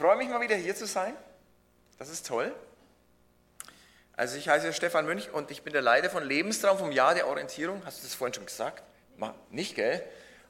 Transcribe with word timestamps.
freue 0.00 0.16
mich 0.16 0.30
mal 0.30 0.40
wieder 0.40 0.56
hier 0.56 0.74
zu 0.74 0.86
sein. 0.86 1.14
Das 1.98 2.08
ist 2.08 2.26
toll. 2.26 2.54
Also 4.16 4.38
ich 4.38 4.48
heiße 4.48 4.72
Stefan 4.72 5.04
Münch 5.04 5.30
und 5.30 5.50
ich 5.50 5.62
bin 5.62 5.74
der 5.74 5.82
Leiter 5.82 6.08
von 6.08 6.24
Lebenstraum 6.24 6.78
vom 6.78 6.90
Jahr 6.90 7.14
der 7.14 7.26
Orientierung. 7.26 7.82
Hast 7.84 7.98
du 7.98 8.06
das 8.06 8.14
vorhin 8.14 8.32
schon 8.32 8.46
gesagt? 8.46 8.82
Nicht, 9.50 9.74
gell? 9.74 10.02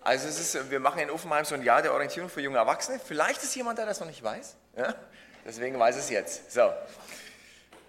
Also 0.02 0.28
ist, 0.28 0.70
wir 0.70 0.78
machen 0.78 1.00
in 1.00 1.10
Offenheim 1.10 1.44
so 1.44 1.56
ein 1.56 1.64
Jahr 1.64 1.82
der 1.82 1.92
Orientierung 1.92 2.30
für 2.30 2.40
junge 2.40 2.58
Erwachsene. 2.58 3.00
Vielleicht 3.04 3.42
ist 3.42 3.56
jemand 3.56 3.78
da, 3.78 3.82
der 3.82 3.88
das 3.88 3.98
noch 3.98 4.06
nicht 4.06 4.22
weiß. 4.22 4.54
Ja? 4.76 4.94
Deswegen 5.44 5.76
weiß 5.76 5.96
es 5.96 6.10
jetzt. 6.10 6.52
So, 6.52 6.72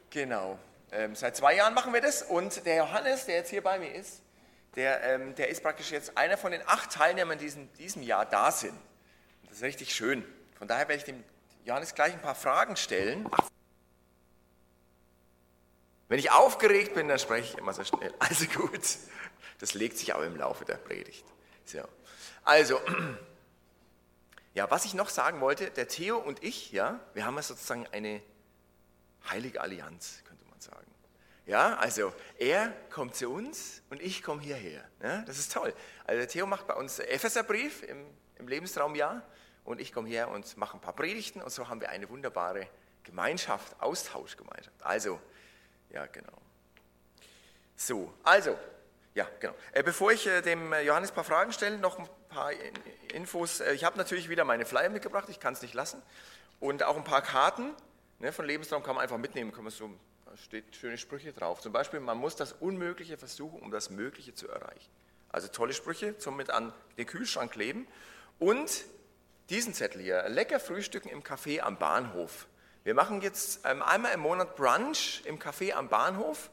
genau. 0.10 0.58
Ähm, 0.92 1.16
seit 1.16 1.36
zwei 1.36 1.56
Jahren 1.56 1.76
machen 1.76 1.94
wir 1.94 2.02
das 2.02 2.24
und 2.24 2.66
der 2.66 2.78
Johannes, 2.78 3.28
der 3.28 3.36
jetzt 3.36 3.52
hier 3.52 3.62
bei 3.62 3.78
mir 3.78 3.94
ist, 3.94 4.24
der, 4.76 5.04
ähm, 5.04 5.36
der 5.36 5.50
ist 5.50 5.62
praktisch 5.62 5.92
jetzt 5.92 6.18
einer 6.18 6.38
von 6.38 6.52
den 6.52 6.68
acht 6.68 6.92
Teilnehmern, 6.92 7.38
die 7.38 7.46
in 7.48 7.72
diesem 7.74 8.02
Jahr 8.02 8.26
da 8.26 8.52
sind. 8.52 8.74
Das 9.48 9.58
ist 9.58 9.64
richtig 9.64 9.94
schön. 9.94 10.26
Von 10.58 10.68
daher 10.68 10.88
werde 10.88 10.98
ich 10.98 11.04
dem 11.04 11.24
Johannes 11.66 11.94
gleich 11.94 12.14
ein 12.14 12.22
paar 12.22 12.36
Fragen 12.36 12.76
stellen. 12.76 13.30
Wenn 16.08 16.20
ich 16.20 16.32
aufgeregt 16.32 16.94
bin, 16.94 17.08
dann 17.08 17.20
spreche 17.20 17.54
ich 17.54 17.58
immer 17.58 17.74
so 17.74 17.84
schnell. 17.84 18.14
Also 18.20 18.46
gut, 18.48 18.82
das 19.60 19.74
legt 19.74 19.98
sich 19.98 20.14
aber 20.14 20.26
im 20.26 20.36
Laufe 20.36 20.66
der 20.66 20.76
Predigt. 20.76 21.26
So. 21.66 21.80
Also, 22.44 22.80
ja, 24.54 24.70
was 24.70 24.86
ich 24.86 24.94
noch 24.94 25.10
sagen 25.10 25.40
wollte, 25.40 25.72
der 25.72 25.88
Theo 25.88 26.18
und 26.18 26.44
ich, 26.44 26.72
ja, 26.72 27.00
wir 27.14 27.26
haben 27.26 27.36
ja 27.36 27.44
sozusagen 27.44 27.88
eine 27.92 28.22
heilige 29.30 29.62
Allianz, 29.62 30.22
könnte 30.28 30.44
man 30.46 30.60
sagen. 30.60 30.92
Ja, 31.46 31.76
also 31.78 32.14
er 32.38 32.74
kommt 32.90 33.16
zu 33.16 33.30
uns 33.30 33.82
und 33.90 34.02
ich 34.02 34.24
komme 34.24 34.42
hierher. 34.42 34.84
Ja, 35.02 35.22
das 35.22 35.38
ist 35.38 35.54
toll. 35.54 35.74
Also 36.06 36.20
der 36.20 36.28
Theo 36.28 36.46
macht 36.46 36.68
bei 36.68 36.74
uns 36.74 37.00
Epheserbrief 37.00 37.84
im, 37.84 38.06
im 38.38 38.48
Lebenstraumjahr 38.48 39.24
und 39.64 39.80
ich 39.80 39.94
komme 39.94 40.10
her 40.10 40.30
und 40.30 40.58
mache 40.58 40.78
ein 40.78 40.82
paar 40.82 40.96
Predigten 40.96 41.42
und 41.42 41.50
so 41.52 41.68
haben 41.68 41.82
wir 41.82 41.90
eine 41.90 42.10
wunderbare 42.10 42.68
Gemeinschaft, 43.04 43.76
Austauschgemeinschaft. 43.82 44.76
Also, 44.84 45.20
ja, 45.90 46.06
genau. 46.06 46.38
So, 47.76 48.14
also, 48.24 48.58
ja, 49.14 49.28
genau. 49.40 49.56
Äh, 49.74 49.84
bevor 49.84 50.12
ich 50.12 50.28
äh, 50.28 50.42
dem 50.42 50.74
Johannes 50.86 51.12
ein 51.12 51.16
paar 51.16 51.24
Fragen 51.24 51.52
stelle, 51.52 51.78
noch 51.78 52.00
ein 52.00 52.08
paar 52.30 52.52
Infos. 53.14 53.60
Äh, 53.60 53.74
ich 53.74 53.84
habe 53.84 53.98
natürlich 53.98 54.30
wieder 54.30 54.46
meine 54.46 54.66
Flyer 54.66 54.90
mitgebracht, 54.90 55.28
ich 55.30 55.40
kann 55.40 55.54
es 55.54 55.62
nicht 55.62 55.74
lassen. 55.74 56.02
Und 56.60 56.84
auch 56.84 56.96
ein 56.96 57.04
paar 57.04 57.22
Karten 57.22 57.72
ne, 58.20 58.32
von 58.32 58.46
Lebenstraum 58.46 58.84
kann 58.84 58.96
man 58.96 59.04
einfach 59.04 59.18
mitnehmen. 59.18 59.52
Kann 59.52 59.64
man 59.64 59.72
so, 59.72 59.90
da 60.26 60.38
steht 60.38 60.76
schöne 60.76 60.98
Sprüche 60.98 61.34
drauf. 61.34 61.60
Zum 61.60 61.74
Beispiel, 61.74 62.00
man 62.00 62.18
muss 62.18 62.36
das 62.36 62.54
Unmögliche 62.54 63.18
versuchen, 63.18 63.62
um 63.62 63.72
das 63.72 63.90
Mögliche 63.90 64.34
zu 64.34 64.48
erreichen. 64.48 64.90
Also 65.30 65.48
tolle 65.48 65.74
Sprüche 65.74 66.18
zum 66.18 66.38
mit 66.38 66.50
an 66.50 66.74
den 66.98 67.06
Kühlschrank 67.06 67.52
kleben. 67.52 67.88
Und 68.40 68.86
diesen 69.52 69.74
Zettel 69.74 70.02
hier, 70.02 70.28
lecker 70.30 70.60
frühstücken 70.60 71.10
im 71.10 71.24
Café 71.24 71.60
am 71.60 71.78
Bahnhof. 71.78 72.48
Wir 72.84 72.94
machen 72.94 73.22
jetzt 73.22 73.60
ähm, 73.66 73.84
einmal 73.84 74.14
im 74.14 74.22
Monat 74.22 74.56
Brunch 74.56 75.22
im 75.26 75.40
Café 75.40 75.74
am 75.74 75.90
Bahnhof 75.90 76.50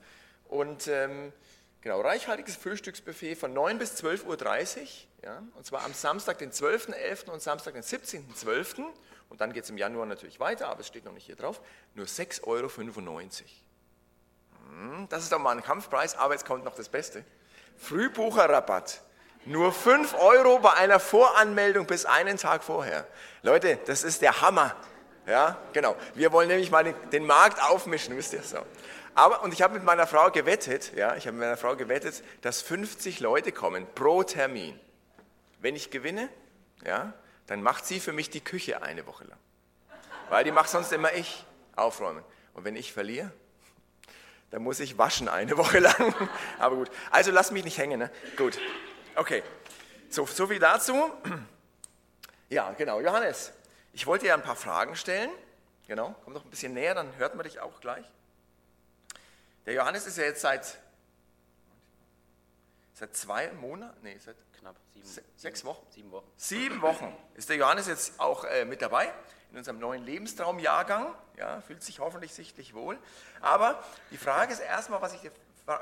und 0.49 0.89
ähm, 0.89 1.33
genau, 1.81 2.01
reichhaltiges 2.01 2.57
Frühstücksbuffet 2.57 3.37
von 3.37 3.55
9 3.55 3.79
bis 3.79 4.03
12.30 4.03 4.27
Uhr, 4.27 4.87
ja, 5.25 5.43
und 5.55 5.65
zwar 5.65 5.85
am 5.85 5.95
Samstag, 5.95 6.39
den 6.39 6.51
12.11. 6.51 7.31
und 7.31 7.41
Samstag, 7.41 7.75
den 7.75 7.85
17.12. 7.85 8.85
Und 9.29 9.41
dann 9.41 9.53
geht 9.53 9.65
es 9.65 9.71
im 9.71 9.79
Januar 9.79 10.07
natürlich 10.07 10.41
weiter, 10.41 10.69
aber 10.69 10.81
es 10.81 10.89
steht 10.89 11.05
noch 11.05 11.13
nicht 11.13 11.27
hier 11.27 11.37
drauf, 11.37 11.61
nur 11.95 12.07
6,95 12.07 12.43
Euro. 12.47 12.69
Hm, 14.71 15.07
das 15.09 15.23
ist 15.23 15.33
doch 15.33 15.39
mal 15.39 15.57
ein 15.57 15.63
Kampfpreis, 15.63 16.17
aber 16.17 16.35
jetzt 16.35 16.47
kommt 16.47 16.65
noch 16.65 16.75
das 16.75 16.89
Beste. 16.89 17.25
Frühbucherrabatt. 17.77 19.03
Nur 19.49 19.73
5 19.73 20.13
Euro 20.13 20.59
bei 20.59 20.75
einer 20.75 21.01
Voranmeldung 21.01 21.87
bis 21.87 22.05
einen 22.05 22.37
Tag 22.37 22.63
vorher. 22.63 23.07
Leute, 23.43 23.79
das 23.87 24.05
ist 24.05 24.21
der 24.21 24.43
Hammer. 24.43 24.77
Ja, 25.27 25.57
genau. 25.73 25.97
Wir 26.15 26.33
wollen 26.33 26.49
nämlich 26.49 26.71
mal 26.71 26.85
den, 26.85 27.25
Markt 27.25 27.63
aufmischen, 27.63 28.15
wisst 28.19 28.35
ihr 28.35 28.43
so. 28.43 28.59
Aber, 29.15 29.43
und 29.43 29.55
ich 29.55 29.63
habe 29.63 29.73
mit 29.73 29.85
meiner 29.85 30.07
Frau 30.07 30.31
gewettet, 30.31 30.93
ja, 30.95 31.17
ich 31.17 31.27
habe 31.27 31.39
mit 31.39 31.47
meiner 31.47 31.57
Frau 31.57 31.77
gewettet, 31.77 32.23
dass 32.43 32.61
50 32.61 33.21
Leute 33.21 33.51
kommen 33.51 33.87
pro 33.95 34.23
Termin. 34.23 34.79
Wenn 35.61 35.77
ich 35.77 35.91
gewinne, 35.91 36.29
ja, 36.85 37.15
dann 37.47 37.63
macht 37.63 37.87
sie 37.87 38.01
für 38.01 38.13
mich 38.13 38.29
die 38.29 38.43
Küche 38.43 38.83
eine 38.83 39.07
Woche 39.07 39.25
lang. 39.25 39.39
Weil 40.29 40.45
die 40.45 40.53
macht 40.53 40.69
sonst 40.69 40.93
immer 40.93 41.15
ich 41.15 41.47
aufräumen. 41.75 42.23
Und 42.53 42.67
wenn 42.67 42.77
ich 42.77 42.93
verliere, 42.93 43.33
dann 44.51 44.63
muss 44.63 44.79
ich 44.79 44.99
waschen 44.99 45.27
eine 45.27 45.57
Woche 45.57 45.79
lang. 45.79 46.15
Aber 46.59 46.77
gut, 46.77 46.91
also 47.11 47.31
lass 47.31 47.51
mich 47.51 47.65
nicht 47.65 47.79
hängen. 47.79 47.99
Ne? 47.99 48.11
Gut. 48.37 48.59
Okay, 49.19 49.43
so, 50.09 50.27
so 50.27 50.47
viel 50.47 50.61
dazu. 50.61 51.11
Ja, 52.51 52.71
genau, 52.79 53.01
Johannes, 53.01 53.53
ich 53.93 54.07
wollte 54.07 54.27
dir 54.27 54.35
ein 54.35 54.45
paar 54.45 54.55
Fragen 54.55 54.95
stellen. 54.95 55.29
Genau, 55.89 56.15
komm 56.23 56.35
noch 56.35 56.45
ein 56.45 56.51
bisschen 56.51 56.73
näher, 56.73 56.95
dann 56.95 57.17
hört 57.17 57.35
man 57.35 57.43
dich 57.43 57.59
auch 57.59 57.81
gleich. 57.81 58.07
Der 59.67 59.75
Johannes 59.75 60.07
ist 60.07 60.19
ja 60.19 60.25
jetzt 60.25 60.43
seit, 60.43 60.79
seit 62.95 63.17
zwei 63.17 63.51
Monaten, 63.55 63.99
nee, 64.05 64.17
seit 64.19 64.37
knapp 64.61 64.77
sieben, 64.95 65.05
se 65.05 65.23
sechs 65.37 65.65
Wochen. 65.65 65.85
Sieben 65.91 66.13
Wochen. 66.13 66.31
Sieben 66.37 66.81
Wochen 66.81 67.17
ist 67.35 67.49
der 67.49 67.57
Johannes 67.57 67.89
jetzt 67.89 68.21
auch 68.21 68.45
äh, 68.45 68.65
mit 68.67 68.83
dabei 68.83 69.13
in 69.51 69.59
unserem 69.59 69.81
neuen 69.81 70.05
Lebenstraumjahrgang. 70.05 71.13
Ja, 71.37 71.61
fühlt 71.61 71.83
sich 71.83 71.99
hoffentlich 71.99 72.33
sichtlich 72.35 72.73
wohl. 72.73 72.97
Aber 73.41 73.83
die 74.13 74.17
Frage 74.17 74.53
ist 74.53 74.61
erstmal, 74.61 75.03
was 75.03 75.13
ich 75.13 75.23
dir 75.23 75.33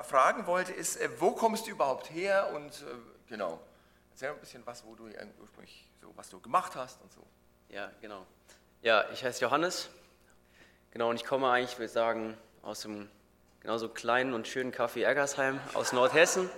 fragen 0.05 0.47
wollte, 0.47 0.73
ist, 0.73 0.97
äh, 0.97 1.11
wo 1.21 1.33
kommst 1.33 1.67
du 1.67 1.73
überhaupt 1.73 2.09
her 2.09 2.51
und 2.55 2.73
äh, 2.81 3.16
Genau. 3.29 3.61
Erzähl 4.11 4.31
ein 4.31 4.41
bisschen 4.41 4.65
was, 4.67 4.85
wo 4.85 4.95
du 4.95 5.09
ursprünglich 5.41 5.89
so, 6.01 6.13
was 6.17 6.31
du 6.31 6.41
gemacht 6.41 6.75
hast 6.75 7.03
und 7.03 7.13
so. 7.13 7.23
Ja, 7.69 7.91
genau. 8.01 8.27
Ja, 8.83 9.05
ich 9.13 9.25
heiße 9.25 9.43
Johannes. 9.43 9.91
Genau, 10.93 11.11
und 11.11 11.17
ich 11.17 11.25
komme 11.25 11.51
eigentlich, 11.51 11.73
ich 11.73 11.79
würde 11.79 11.93
sagen, 11.93 12.37
aus 12.63 12.81
dem 12.81 13.11
genauso 13.61 13.89
kleinen 13.89 14.33
und 14.33 14.47
schönen 14.47 14.73
Café 14.73 15.03
Ergersheim 15.03 15.61
aus 15.75 15.93
Nordhessen. 15.93 16.49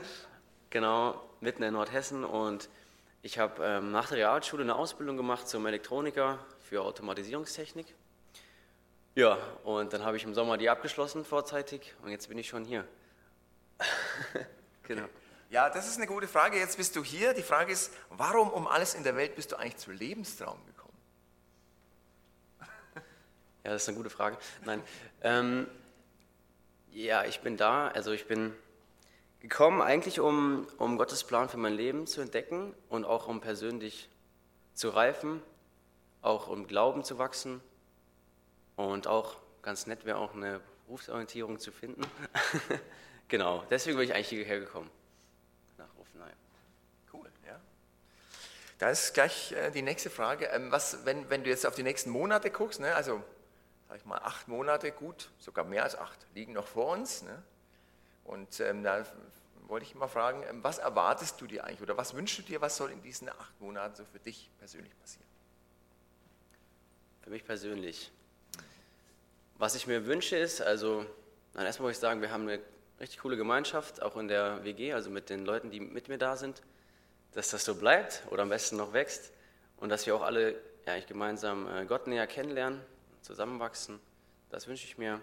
Genau, 0.71 1.21
mitten 1.41 1.63
in 1.63 1.73
Nordhessen. 1.73 2.25
Und 2.25 2.69
ich 3.23 3.39
habe 3.39 3.65
ähm, 3.65 3.91
nach 3.91 4.09
der 4.09 4.19
Realschule 4.19 4.63
eine 4.63 4.77
Ausbildung 4.77 5.17
gemacht 5.17 5.49
zum 5.49 5.67
Elektroniker 5.67 6.39
für 6.61 6.83
Automatisierungstechnik. 6.83 7.95
Ja, 9.15 9.39
und 9.65 9.93
dann 9.93 10.05
habe 10.05 10.17
ich 10.17 10.25
im 10.25 10.35
Sommer 10.35 10.59
die 10.59 10.71
abgeschlossen 10.71 11.25
vorzeitig 11.25 11.95
und 12.03 12.11
jetzt 12.11 12.29
bin 12.29 12.39
ich 12.39 12.47
schon 12.47 12.65
hier. 12.65 12.87
genau. 14.85 15.09
Ja, 15.51 15.71
das 15.71 15.89
ist 15.89 15.97
eine 15.97 16.07
gute 16.07 16.29
Frage. 16.29 16.59
Jetzt 16.59 16.77
bist 16.77 16.95
du 16.95 17.03
hier. 17.03 17.33
Die 17.33 17.43
Frage 17.43 17.73
ist, 17.73 17.91
warum 18.11 18.51
um 18.51 18.67
alles 18.67 18.95
in 18.95 19.03
der 19.03 19.17
Welt 19.17 19.35
bist 19.35 19.53
du 19.53 19.57
eigentlich 19.57 19.79
zu 19.79 19.91
Lebenstraum 19.91 20.59
gekommen? 20.67 20.97
Ja, 23.65 23.73
das 23.73 23.83
ist 23.83 23.89
eine 23.89 23.97
gute 23.97 24.11
Frage. 24.11 24.39
Nein, 24.65 24.83
ähm, 25.23 25.67
ja, 26.91 27.25
ich 27.25 27.41
bin 27.41 27.57
da. 27.57 27.89
Also 27.89 28.13
ich 28.13 28.27
bin 28.27 28.55
gekommen 29.41 29.81
eigentlich, 29.81 30.21
um, 30.21 30.67
um 30.79 30.99
Gottes 30.99 31.25
Plan 31.25 31.49
für 31.49 31.57
mein 31.57 31.75
Leben 31.75 32.07
zu 32.07 32.21
entdecken 32.21 32.75
und 32.89 33.05
auch 33.05 33.27
um 33.27 33.41
persönlich 33.41 34.09
zu 34.75 34.91
reifen, 34.91 35.43
auch 36.23 36.49
um 36.49 36.67
Glauben 36.67 37.05
zu 37.05 37.19
wachsen 37.19 37.61
und 38.77 39.07
auch 39.07 39.37
ganz 39.63 39.87
nett 39.87 40.05
wäre 40.05 40.19
auch 40.19 40.35
eine 40.35 40.61
Berufsorientierung 40.87 41.59
zu 41.59 41.73
finden. 41.73 42.03
genau, 43.29 43.65
deswegen 43.71 43.97
bin 43.97 44.09
ich 44.09 44.15
eigentlich 44.15 44.29
hierher 44.29 44.61
gekommen. 44.61 44.91
Da 48.79 48.91
ist 48.91 49.13
gleich 49.13 49.53
äh, 49.53 49.71
die 49.71 49.83
nächste 49.83 50.09
Frage. 50.09 50.47
Ähm, 50.47 50.71
was, 50.71 51.05
wenn, 51.05 51.29
wenn 51.31 51.43
du 51.43 51.51
jetzt 51.51 51.67
auf 51.67 51.75
die 51.75 51.83
nächsten 51.83 52.11
Monate 52.11 52.51
guckst, 52.51 52.81
ne, 52.81 52.95
also 52.95 53.23
sag 53.89 53.99
ich 53.99 54.05
mal 54.05 54.19
acht 54.19 54.47
Monate, 54.47 54.93
gut, 54.93 55.31
sogar 55.41 55.65
mehr 55.65 55.83
als 55.83 55.97
acht, 55.99 56.19
liegen 56.35 56.53
noch 56.53 56.67
vor 56.67 56.93
uns. 56.93 57.23
Ne? 57.23 57.43
Und 58.25 58.61
ähm, 58.61 58.85
da 58.85 59.05
wollte 59.67 59.85
ich 59.85 59.95
mal 59.97 60.07
fragen, 60.07 60.45
ähm, 60.49 60.63
was 60.63 60.79
erwartest 60.79 61.41
du 61.41 61.47
dir 61.47 61.65
eigentlich 61.65 61.83
oder 61.83 61.97
was 61.97 62.15
wünschst 62.15 62.39
du 62.39 62.43
dir, 62.43 62.61
was 62.61 62.77
soll 62.77 62.91
in 62.93 63.03
diesen 63.03 63.29
acht 63.29 63.61
Monaten 63.61 63.97
so 63.97 64.05
für 64.05 64.21
dich 64.21 64.49
persönlich 64.61 64.97
passieren? 65.01 65.27
Für 67.23 67.31
mich 67.31 67.45
persönlich. 67.45 68.13
Was 69.57 69.75
ich 69.75 69.89
mir 69.89 70.07
wünsche 70.07 70.37
ist, 70.37 70.63
also, 70.63 71.05
nein, 71.55 71.67
erstmal 71.67 71.89
muss 71.89 71.97
ich 71.97 72.01
sagen, 72.01 72.23
wir 72.23 72.31
haben 72.31 72.43
eine 72.43 72.61
richtig 73.01 73.19
coole 73.19 73.37
Gemeinschaft, 73.37 74.03
auch 74.03 74.17
in 74.17 74.29
der 74.29 74.63
WG, 74.63 74.93
also 74.93 75.11
mit 75.11 75.31
den 75.31 75.45
Leuten, 75.45 75.73
die 75.73 75.81
mit 75.81 76.09
mir 76.09 76.19
da 76.19 76.37
sind 76.37 76.63
dass 77.39 77.51
das 77.51 77.65
so 77.65 77.77
bleibt 77.77 78.25
oder 78.31 78.43
am 78.43 78.49
besten 78.49 78.77
noch 78.79 78.93
wächst 78.93 79.31
und 79.77 79.91
dass 79.91 80.05
wir 80.07 80.17
auch 80.17 80.23
alle 80.23 80.61
ja, 80.87 80.99
gemeinsam 80.99 81.73
äh, 81.73 81.87
Gott 81.87 82.09
näher 82.09 82.27
kennenlernen, 82.27 82.81
zusammenwachsen. 83.23 84.01
Das 84.51 84.67
wünsche 84.67 84.85
ich 84.85 84.99
mir 84.99 85.21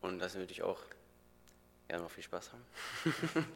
und 0.00 0.18
das 0.18 0.34
würde 0.34 0.50
ich 0.50 0.64
auch 0.64 0.80
ja, 1.88 2.00
noch 2.00 2.10
viel 2.10 2.24
Spaß 2.24 2.50
haben. 2.50 2.66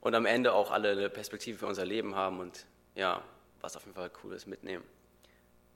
und 0.00 0.14
am 0.14 0.24
Ende 0.24 0.52
auch 0.52 0.70
alle 0.70 0.92
eine 0.92 1.10
Perspektive 1.10 1.58
für 1.58 1.66
unser 1.66 1.84
Leben 1.84 2.14
haben 2.14 2.38
und 2.38 2.64
ja, 2.94 3.24
was 3.60 3.76
auf 3.76 3.82
jeden 3.86 3.96
Fall 3.96 4.12
cool 4.22 4.32
ist, 4.32 4.46
mitnehmen. 4.46 4.84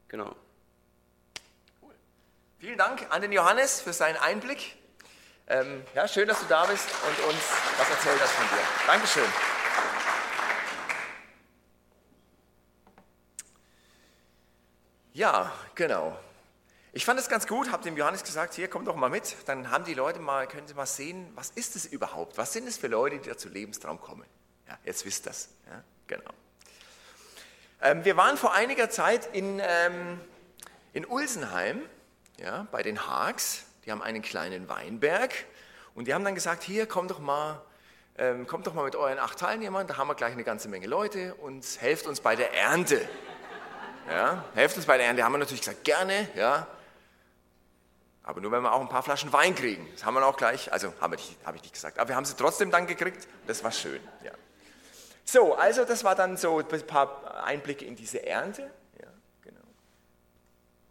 Genau. 0.06 0.36
Cool. 1.82 1.94
Vielen 2.60 2.78
Dank 2.78 3.08
an 3.10 3.22
den 3.22 3.32
Johannes 3.32 3.80
für 3.80 3.92
seinen 3.92 4.18
Einblick. 4.18 4.76
Ähm, 5.48 5.82
ja, 5.96 6.06
schön, 6.06 6.28
dass 6.28 6.38
du 6.38 6.46
da 6.46 6.64
bist 6.66 6.86
und 7.08 7.26
uns 7.26 7.42
was 7.76 7.90
erzählt 7.90 8.20
hast 8.20 8.34
von 8.34 8.46
dir. 8.56 8.64
Dankeschön. 8.86 9.43
Ja, 15.14 15.52
genau. 15.76 16.18
Ich 16.92 17.04
fand 17.04 17.20
es 17.20 17.28
ganz 17.28 17.46
gut, 17.46 17.70
habe 17.70 17.84
dem 17.84 17.96
Johannes 17.96 18.24
gesagt, 18.24 18.54
hier, 18.54 18.66
komm 18.66 18.84
doch 18.84 18.96
mal 18.96 19.08
mit. 19.08 19.36
Dann 19.46 19.70
haben 19.70 19.84
die 19.84 19.94
Leute 19.94 20.18
mal, 20.18 20.48
können 20.48 20.66
sie 20.66 20.74
mal 20.74 20.86
sehen, 20.86 21.30
was 21.36 21.50
ist 21.50 21.76
es 21.76 21.86
überhaupt? 21.86 22.36
Was 22.36 22.52
sind 22.52 22.66
es 22.66 22.78
für 22.78 22.88
Leute, 22.88 23.18
die 23.18 23.28
da 23.28 23.36
zu 23.36 23.48
Lebenstraum 23.48 24.00
kommen? 24.00 24.24
Ja, 24.66 24.76
jetzt 24.84 25.04
wisst 25.04 25.24
ihr 25.24 25.30
das. 25.30 25.50
Ja, 25.70 25.84
genau. 26.08 26.30
Ähm, 27.80 28.04
wir 28.04 28.16
waren 28.16 28.36
vor 28.36 28.54
einiger 28.54 28.90
Zeit 28.90 29.28
in, 29.32 29.62
ähm, 29.62 30.20
in 30.92 31.06
Ulsenheim, 31.06 31.80
ja, 32.38 32.66
bei 32.72 32.82
den 32.82 33.06
Haags. 33.06 33.66
Die 33.84 33.92
haben 33.92 34.02
einen 34.02 34.20
kleinen 34.20 34.68
Weinberg 34.68 35.32
und 35.94 36.08
die 36.08 36.14
haben 36.14 36.24
dann 36.24 36.34
gesagt, 36.34 36.64
hier, 36.64 36.86
komm 36.86 37.06
doch 37.06 37.20
mal, 37.20 37.62
ähm, 38.18 38.48
kommt 38.48 38.66
doch 38.66 38.74
mal 38.74 38.84
mit 38.84 38.96
euren 38.96 39.20
acht 39.20 39.38
Teilnehmern, 39.38 39.86
da 39.86 39.96
haben 39.96 40.08
wir 40.08 40.16
gleich 40.16 40.32
eine 40.32 40.42
ganze 40.42 40.68
Menge 40.68 40.88
Leute 40.88 41.36
und 41.36 41.64
helft 41.80 42.08
uns 42.08 42.20
bei 42.20 42.34
der 42.34 42.52
Ernte. 42.52 43.08
Ja, 44.08 44.44
helft 44.54 44.76
uns 44.76 44.86
bei 44.86 44.96
der 44.96 45.06
Ernte. 45.06 45.24
Haben 45.24 45.32
wir 45.32 45.38
natürlich 45.38 45.62
gesagt, 45.62 45.84
gerne, 45.84 46.28
ja. 46.34 46.66
Aber 48.22 48.40
nur, 48.40 48.50
wenn 48.52 48.62
wir 48.62 48.72
auch 48.72 48.80
ein 48.80 48.88
paar 48.88 49.02
Flaschen 49.02 49.32
Wein 49.32 49.54
kriegen. 49.54 49.86
Das 49.92 50.04
haben 50.04 50.14
wir 50.14 50.26
auch 50.26 50.36
gleich, 50.36 50.72
also 50.72 50.92
habe 51.00 51.16
ich, 51.16 51.36
hab 51.44 51.54
ich 51.54 51.62
nicht 51.62 51.74
gesagt, 51.74 51.98
aber 51.98 52.08
wir 52.08 52.16
haben 52.16 52.24
sie 52.24 52.34
trotzdem 52.34 52.70
dann 52.70 52.86
gekriegt. 52.86 53.28
Das 53.46 53.62
war 53.62 53.70
schön, 53.70 54.00
ja. 54.22 54.32
So, 55.26 55.54
also 55.54 55.84
das 55.84 56.04
war 56.04 56.14
dann 56.14 56.36
so 56.36 56.58
ein 56.58 56.86
paar 56.86 57.44
Einblicke 57.44 57.84
in 57.84 57.96
diese 57.96 58.24
Ernte. 58.26 58.62
Ja, 58.62 59.08
genau. 59.42 59.60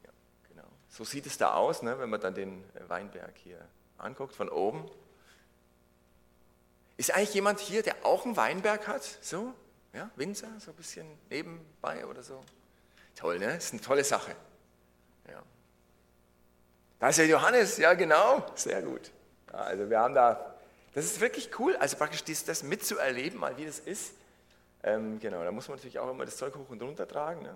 Ja, 0.04 0.09
genau. 0.50 0.68
So 0.89 1.04
sieht 1.04 1.25
es 1.25 1.38
da 1.38 1.54
aus, 1.54 1.81
ne, 1.81 2.00
wenn 2.00 2.09
man 2.09 2.21
dann 2.21 2.36
den 2.36 2.63
Weinberg 2.88 3.33
hier 3.36 3.59
anguckt, 3.98 4.36
von 4.36 4.50
oben. 4.50 4.89
Ist 6.98 7.16
eigentlich 7.16 7.33
jemand 7.33 7.59
hier, 7.59 7.81
der 7.81 7.95
auch 8.04 8.25
einen 8.25 8.38
Weinberg 8.38 8.88
hat? 8.88 9.04
So? 9.21 9.54
Ja, 9.94 10.09
Winzer, 10.16 10.50
so 10.59 10.71
ein 10.71 10.77
bisschen 10.77 11.07
nebenbei 11.30 12.06
oder 12.06 12.24
so? 12.24 12.44
Toll, 13.15 13.39
ne? 13.39 13.48
Das 13.48 13.65
ist 13.65 13.74
eine 13.74 13.81
tolle 13.81 14.04
Sache. 14.04 14.36
Ja. 15.30 15.42
Da 17.00 17.10
ist 17.10 17.18
ja 17.18 17.25
Johannes, 17.25 17.77
ja 17.77 17.94
genau, 17.94 18.45
sehr 18.56 18.81
gut. 18.81 19.12
Ja, 19.51 19.60
also 19.60 19.89
wir 19.89 20.00
haben 20.00 20.13
da, 20.13 20.56
das 20.94 21.06
ist 21.06 21.19
wirklich 21.19 21.50
cool, 21.60 21.75
also 21.77 21.98
praktisch 21.98 22.24
das, 22.24 22.44
das 22.44 22.63
mitzuerleben, 22.63 23.39
mal 23.39 23.56
wie 23.57 23.65
das 23.65 23.80
ist. 23.80 24.13
Ähm, 24.83 25.19
genau, 25.19 25.44
da 25.44 25.51
muss 25.51 25.68
man 25.68 25.77
natürlich 25.77 26.00
auch 26.00 26.10
immer 26.10 26.25
das 26.25 26.38
Zeug 26.38 26.56
hoch 26.56 26.69
und 26.69 26.81
runter 26.81 27.07
tragen. 27.07 27.44
Ne? 27.44 27.56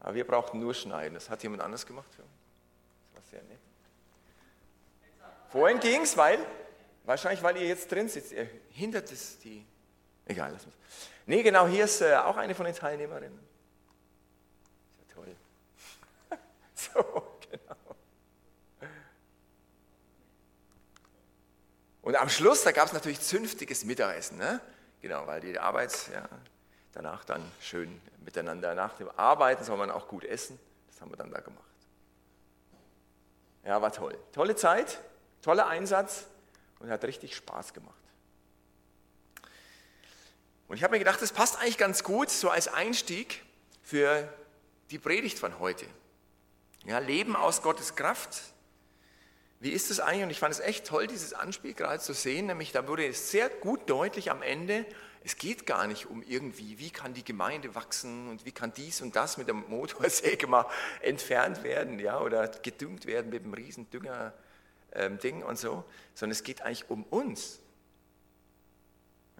Aber 0.00 0.14
wir 0.14 0.26
brauchten 0.26 0.60
nur 0.60 0.74
schneiden, 0.74 1.14
das 1.14 1.28
hat 1.28 1.42
jemand 1.42 1.62
anders 1.62 1.86
gemacht. 1.86 2.08
Das 2.10 2.18
war 3.14 3.22
sehr 3.30 3.42
nett. 3.42 3.58
Vorhin 5.48 5.80
ging 5.80 6.02
es, 6.02 6.16
weil, 6.16 6.38
wahrscheinlich 7.04 7.42
weil 7.42 7.56
ihr 7.56 7.66
jetzt 7.66 7.90
drin 7.90 8.08
sitzt, 8.08 8.32
ihr 8.32 8.48
hindert 8.70 9.10
es 9.12 9.38
die, 9.38 9.66
egal, 10.26 10.52
lass 10.52 10.64
mal. 10.64 10.72
Nee, 11.26 11.42
genau, 11.42 11.66
hier 11.66 11.84
ist 11.84 12.00
äh, 12.00 12.14
auch 12.16 12.36
eine 12.36 12.54
von 12.54 12.64
den 12.64 12.74
Teilnehmerinnen. 12.74 13.51
So, 16.94 17.38
genau. 17.50 17.76
Und 22.02 22.16
am 22.16 22.28
Schluss, 22.28 22.64
da 22.64 22.72
gab 22.72 22.86
es 22.86 22.92
natürlich 22.92 23.20
zünftiges 23.20 23.84
Mittagessen, 23.84 24.38
ne? 24.38 24.60
Genau, 25.00 25.26
weil 25.26 25.40
die 25.40 25.58
Arbeit, 25.58 25.92
ja, 26.12 26.28
danach 26.92 27.24
dann 27.24 27.42
schön 27.60 28.00
miteinander, 28.24 28.74
nach 28.74 28.94
dem 28.94 29.08
Arbeiten 29.16 29.64
soll 29.64 29.76
man 29.76 29.90
auch 29.90 30.08
gut 30.08 30.24
essen. 30.24 30.58
Das 30.88 31.00
haben 31.00 31.10
wir 31.10 31.16
dann 31.16 31.30
da 31.30 31.40
gemacht. 31.40 31.62
Ja, 33.64 33.80
war 33.80 33.92
toll. 33.92 34.18
Tolle 34.32 34.56
Zeit, 34.56 34.98
toller 35.40 35.68
Einsatz 35.68 36.26
und 36.80 36.90
hat 36.90 37.04
richtig 37.04 37.36
Spaß 37.36 37.72
gemacht. 37.72 37.94
Und 40.66 40.76
ich 40.76 40.82
habe 40.82 40.92
mir 40.92 40.98
gedacht, 40.98 41.22
das 41.22 41.32
passt 41.32 41.60
eigentlich 41.60 41.78
ganz 41.78 42.02
gut 42.02 42.30
so 42.30 42.50
als 42.50 42.66
Einstieg 42.66 43.44
für 43.82 44.32
die 44.90 44.98
Predigt 44.98 45.38
von 45.38 45.58
heute. 45.58 45.86
Ja, 46.84 46.98
Leben 46.98 47.36
aus 47.36 47.62
Gottes 47.62 47.94
Kraft. 47.94 48.42
Wie 49.60 49.70
ist 49.70 49.90
es 49.90 50.00
eigentlich? 50.00 50.24
Und 50.24 50.30
ich 50.30 50.40
fand 50.40 50.52
es 50.52 50.60
echt 50.60 50.86
toll, 50.86 51.06
dieses 51.06 51.32
Anspiel 51.32 51.74
gerade 51.74 52.00
zu 52.00 52.12
sehen. 52.14 52.46
Nämlich, 52.46 52.72
da 52.72 52.88
wurde 52.88 53.06
es 53.06 53.30
sehr 53.30 53.48
gut 53.48 53.88
deutlich 53.88 54.30
am 54.30 54.42
Ende, 54.42 54.84
es 55.24 55.36
geht 55.36 55.66
gar 55.66 55.86
nicht 55.86 56.06
um 56.06 56.22
irgendwie, 56.22 56.80
wie 56.80 56.90
kann 56.90 57.14
die 57.14 57.24
Gemeinde 57.24 57.76
wachsen 57.76 58.28
und 58.28 58.44
wie 58.44 58.50
kann 58.50 58.72
dies 58.74 59.00
und 59.02 59.14
das 59.14 59.36
mit 59.36 59.46
der 59.46 59.54
Motorsäge 59.54 60.48
mal 60.48 60.66
entfernt 61.00 61.62
werden, 61.62 62.00
ja, 62.00 62.20
oder 62.20 62.48
gedüngt 62.48 63.06
werden 63.06 63.30
mit 63.30 63.44
einem 63.44 63.54
riesen 63.54 63.88
Dünger 63.90 64.34
ähm, 64.92 65.18
und 65.46 65.58
so, 65.58 65.84
sondern 66.14 66.32
es 66.32 66.42
geht 66.42 66.62
eigentlich 66.62 66.90
um 66.90 67.04
uns. 67.04 67.60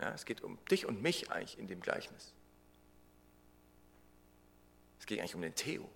Ja, 0.00 0.12
es 0.14 0.24
geht 0.24 0.42
um 0.42 0.56
dich 0.66 0.86
und 0.86 1.02
mich 1.02 1.32
eigentlich 1.32 1.58
in 1.58 1.66
dem 1.66 1.80
Gleichnis. 1.80 2.32
Es 5.00 5.06
geht 5.06 5.18
eigentlich 5.18 5.34
um 5.34 5.42
den 5.42 5.56
Theo 5.56 5.90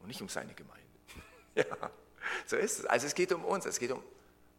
und 0.00 0.08
nicht 0.08 0.22
um 0.22 0.28
seine 0.28 0.54
Gemeinde. 0.54 0.86
ja, 1.54 1.64
so 2.46 2.56
ist 2.56 2.80
es. 2.80 2.86
Also 2.86 3.06
es 3.06 3.14
geht 3.14 3.32
um 3.32 3.44
uns, 3.44 3.66
es 3.66 3.78
geht 3.78 3.90
um 3.90 4.02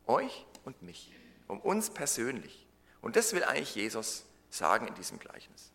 euch 0.08 0.46
und 0.66 0.82
mich, 0.82 1.12
um 1.48 1.60
uns 1.60 1.90
persönlich. 1.90 2.68
Und 3.02 3.16
das 3.16 3.34
will 3.34 3.44
eigentlich 3.44 3.76
Jesus 3.76 4.26
sagen 4.50 4.88
in 4.88 4.96
diesem 4.96 5.20
Gleichnis. 5.20 5.72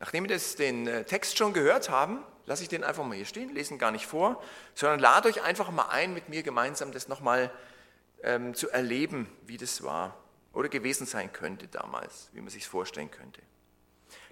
Nachdem 0.00 0.24
wir 0.24 0.34
das, 0.34 0.56
den 0.56 0.86
äh, 0.86 1.04
Text 1.04 1.36
schon 1.36 1.52
gehört 1.52 1.90
haben, 1.90 2.24
lasse 2.46 2.62
ich 2.62 2.68
den 2.68 2.82
einfach 2.82 3.04
mal 3.04 3.14
hier 3.14 3.26
stehen, 3.26 3.54
lese 3.54 3.74
ihn 3.74 3.78
gar 3.78 3.90
nicht 3.90 4.06
vor, 4.06 4.42
sondern 4.74 4.98
lade 4.98 5.28
euch 5.28 5.42
einfach 5.42 5.70
mal 5.70 5.88
ein, 5.90 6.14
mit 6.14 6.30
mir 6.30 6.42
gemeinsam 6.42 6.90
das 6.90 7.06
nochmal 7.06 7.52
ähm, 8.22 8.54
zu 8.54 8.70
erleben, 8.70 9.30
wie 9.46 9.58
das 9.58 9.82
war 9.82 10.16
oder 10.52 10.68
gewesen 10.68 11.06
sein 11.06 11.32
könnte 11.32 11.68
damals, 11.68 12.30
wie 12.32 12.40
man 12.40 12.48
sich 12.48 12.66
vorstellen 12.66 13.10
könnte. 13.10 13.42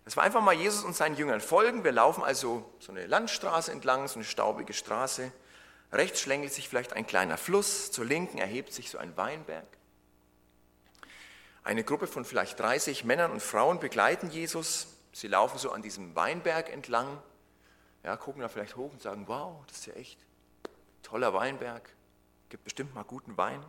Das 0.08 0.16
war 0.16 0.24
einfach 0.24 0.40
mal 0.40 0.54
Jesus 0.54 0.84
und 0.84 0.96
seinen 0.96 1.16
Jüngern 1.16 1.42
folgen. 1.42 1.84
Wir 1.84 1.92
laufen 1.92 2.24
also 2.24 2.64
so 2.78 2.92
eine 2.92 3.06
Landstraße 3.06 3.70
entlang, 3.70 4.08
so 4.08 4.14
eine 4.14 4.24
staubige 4.24 4.72
Straße. 4.72 5.30
Rechts 5.92 6.22
schlängelt 6.22 6.50
sich 6.50 6.66
vielleicht 6.66 6.94
ein 6.94 7.06
kleiner 7.06 7.36
Fluss, 7.36 7.92
zur 7.92 8.06
Linken 8.06 8.38
erhebt 8.38 8.72
sich 8.72 8.88
so 8.88 8.96
ein 8.96 9.14
Weinberg. 9.18 9.66
Eine 11.62 11.84
Gruppe 11.84 12.06
von 12.06 12.24
vielleicht 12.24 12.58
30 12.58 13.04
Männern 13.04 13.30
und 13.30 13.42
Frauen 13.42 13.80
begleiten 13.80 14.30
Jesus. 14.30 14.86
Sie 15.12 15.28
laufen 15.28 15.58
so 15.58 15.72
an 15.72 15.82
diesem 15.82 16.16
Weinberg 16.16 16.72
entlang, 16.72 17.22
ja, 18.02 18.16
gucken 18.16 18.40
da 18.40 18.48
vielleicht 18.48 18.76
hoch 18.76 18.92
und 18.92 19.02
sagen, 19.02 19.24
wow, 19.28 19.62
das 19.66 19.80
ist 19.80 19.86
ja 19.88 19.92
echt 19.92 20.18
toller 21.02 21.34
Weinberg, 21.34 21.86
gibt 22.48 22.64
bestimmt 22.64 22.94
mal 22.94 23.04
guten 23.04 23.36
Wein. 23.36 23.62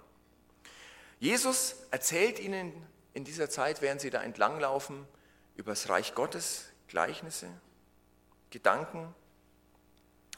Jesus 1.19 1.75
erzählt 1.92 2.39
ihnen 2.39 2.71
in 3.13 3.25
dieser 3.25 3.50
Zeit, 3.50 3.81
während 3.81 4.00
sie 4.00 4.09
da 4.09 4.24
entlanglaufen, 4.24 5.06
über 5.59 5.73
das 5.73 5.89
Reich 5.89 6.15
Gottes, 6.15 6.67
Gleichnisse, 6.88 7.50
Gedanken. 8.50 9.13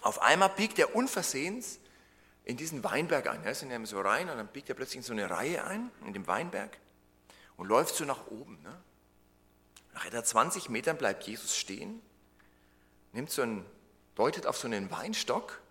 Auf 0.01 0.19
einmal 0.19 0.49
biegt 0.49 0.79
er 0.79 0.95
unversehens 0.95 1.79
in 2.43 2.57
diesen 2.57 2.83
Weinberg 2.83 3.27
ein. 3.27 3.43
Er 3.43 3.51
ist 3.51 3.61
in 3.61 3.69
dem 3.69 3.85
so 3.85 4.01
rein 4.01 4.31
und 4.31 4.37
dann 4.37 4.47
biegt 4.47 4.67
er 4.69 4.73
plötzlich 4.73 4.97
in 4.97 5.03
so 5.03 5.13
eine 5.13 5.29
Reihe 5.29 5.63
ein, 5.63 5.91
in 6.07 6.13
dem 6.13 6.25
Weinberg 6.25 6.75
und 7.55 7.67
läuft 7.67 7.95
so 7.95 8.03
nach 8.03 8.25
oben. 8.31 8.59
Ne? 8.63 8.75
Nach 9.93 10.05
etwa 10.05 10.23
20 10.23 10.69
Metern 10.69 10.97
bleibt 10.97 11.23
Jesus 11.25 11.55
stehen, 11.55 12.01
nimmt 13.13 13.29
so 13.29 13.43
einen, 13.43 13.63
deutet 14.15 14.47
auf 14.47 14.57
so 14.57 14.65
einen 14.65 14.89
Weinstock 14.89 15.61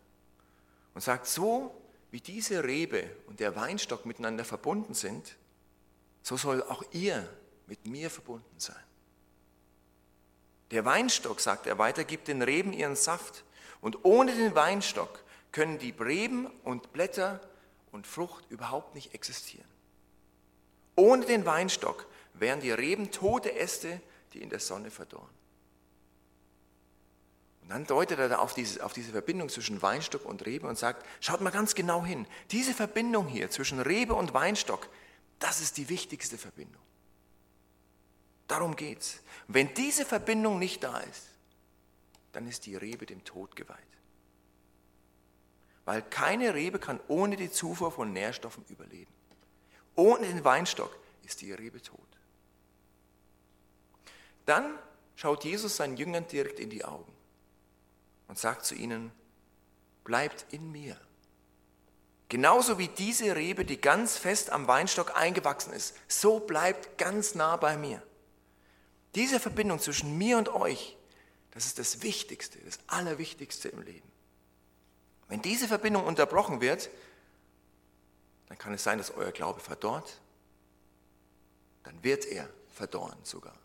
und 0.94 1.00
sagt, 1.00 1.26
so 1.26 1.74
wie 2.12 2.20
diese 2.20 2.62
Rebe 2.62 3.10
und 3.26 3.40
der 3.40 3.56
Weinstock 3.56 4.06
miteinander 4.06 4.44
verbunden 4.44 4.94
sind, 4.94 5.36
so 6.22 6.36
soll 6.36 6.62
auch 6.62 6.84
ihr 6.92 7.28
mit 7.66 7.84
mir 7.86 8.10
verbunden 8.10 8.60
sein. 8.60 8.84
Der 10.70 10.84
Weinstock, 10.84 11.40
sagt 11.40 11.66
er 11.66 11.78
weiter, 11.78 12.04
gibt 12.04 12.28
den 12.28 12.42
Reben 12.42 12.72
ihren 12.72 12.96
Saft. 12.96 13.44
Und 13.80 14.04
ohne 14.04 14.34
den 14.34 14.54
Weinstock 14.54 15.22
können 15.52 15.78
die 15.78 15.94
Reben 15.98 16.46
und 16.64 16.92
Blätter 16.92 17.40
und 17.92 18.06
Frucht 18.06 18.44
überhaupt 18.50 18.94
nicht 18.94 19.14
existieren. 19.14 19.68
Ohne 20.96 21.24
den 21.24 21.46
Weinstock 21.46 22.06
wären 22.34 22.60
die 22.60 22.70
Reben 22.70 23.10
tote 23.10 23.54
Äste, 23.56 24.00
die 24.32 24.42
in 24.42 24.50
der 24.50 24.60
Sonne 24.60 24.90
verdorren. 24.90 25.28
Und 27.62 27.70
dann 27.70 27.86
deutet 27.86 28.18
er 28.18 28.28
da 28.28 28.38
auf 28.38 28.54
diese, 28.54 28.84
auf 28.84 28.92
diese 28.92 29.12
Verbindung 29.12 29.48
zwischen 29.48 29.80
Weinstock 29.82 30.24
und 30.24 30.44
Rebe 30.46 30.66
und 30.66 30.78
sagt, 30.78 31.04
schaut 31.20 31.40
mal 31.40 31.50
ganz 31.50 31.74
genau 31.74 32.04
hin, 32.04 32.26
diese 32.50 32.74
Verbindung 32.74 33.26
hier 33.26 33.50
zwischen 33.50 33.80
Rebe 33.80 34.14
und 34.14 34.34
Weinstock, 34.34 34.88
das 35.38 35.60
ist 35.60 35.78
die 35.78 35.88
wichtigste 35.88 36.36
Verbindung. 36.36 36.82
Darum 38.50 38.74
geht's. 38.74 39.20
Wenn 39.46 39.72
diese 39.74 40.04
Verbindung 40.04 40.58
nicht 40.58 40.82
da 40.82 40.98
ist, 40.98 41.28
dann 42.32 42.48
ist 42.48 42.66
die 42.66 42.74
Rebe 42.74 43.06
dem 43.06 43.24
Tod 43.24 43.54
geweiht. 43.54 43.78
Weil 45.84 46.02
keine 46.02 46.52
Rebe 46.52 46.80
kann 46.80 46.98
ohne 47.06 47.36
die 47.36 47.52
Zufuhr 47.52 47.92
von 47.92 48.12
Nährstoffen 48.12 48.64
überleben. 48.68 49.12
Ohne 49.94 50.26
den 50.26 50.44
Weinstock 50.44 50.98
ist 51.22 51.40
die 51.42 51.52
Rebe 51.52 51.80
tot. 51.80 52.00
Dann 54.46 54.76
schaut 55.14 55.44
Jesus 55.44 55.76
seinen 55.76 55.96
Jüngern 55.96 56.26
direkt 56.26 56.58
in 56.58 56.70
die 56.70 56.84
Augen 56.84 57.12
und 58.26 58.36
sagt 58.36 58.64
zu 58.64 58.74
ihnen, 58.74 59.12
bleibt 60.02 60.52
in 60.52 60.72
mir. 60.72 61.00
Genauso 62.28 62.78
wie 62.78 62.88
diese 62.88 63.36
Rebe, 63.36 63.64
die 63.64 63.80
ganz 63.80 64.16
fest 64.16 64.50
am 64.50 64.66
Weinstock 64.66 65.16
eingewachsen 65.16 65.72
ist, 65.72 65.94
so 66.08 66.40
bleibt 66.40 66.98
ganz 66.98 67.36
nah 67.36 67.56
bei 67.56 67.76
mir. 67.76 68.02
Diese 69.14 69.40
Verbindung 69.40 69.78
zwischen 69.78 70.16
mir 70.16 70.38
und 70.38 70.48
euch, 70.48 70.96
Das 71.52 71.66
ist 71.66 71.78
das 71.78 72.02
Wichtigste, 72.02 72.58
das 72.60 72.78
Allerwichtigste 72.86 73.68
im 73.68 73.82
Leben. 73.82 74.10
Wenn 75.28 75.42
diese 75.42 75.68
Verbindung 75.68 76.04
unterbrochen 76.04 76.60
wird, 76.60 76.90
dann 78.48 78.58
kann 78.58 78.74
es 78.74 78.82
sein, 78.82 78.98
dass 78.98 79.10
euer 79.10 79.32
Glaube 79.32 79.60
verdorrt. 79.60 80.20
Dann 81.84 82.02
wird 82.02 82.26
er 82.26 82.48
verdorren 82.68 83.18
sogar, 83.24 83.56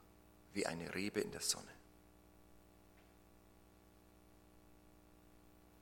wie 0.54 0.66
eine 0.66 0.94
Rebe 0.94 1.22
in 1.22 1.32
der 1.32 1.42
Sonne. 1.42 1.68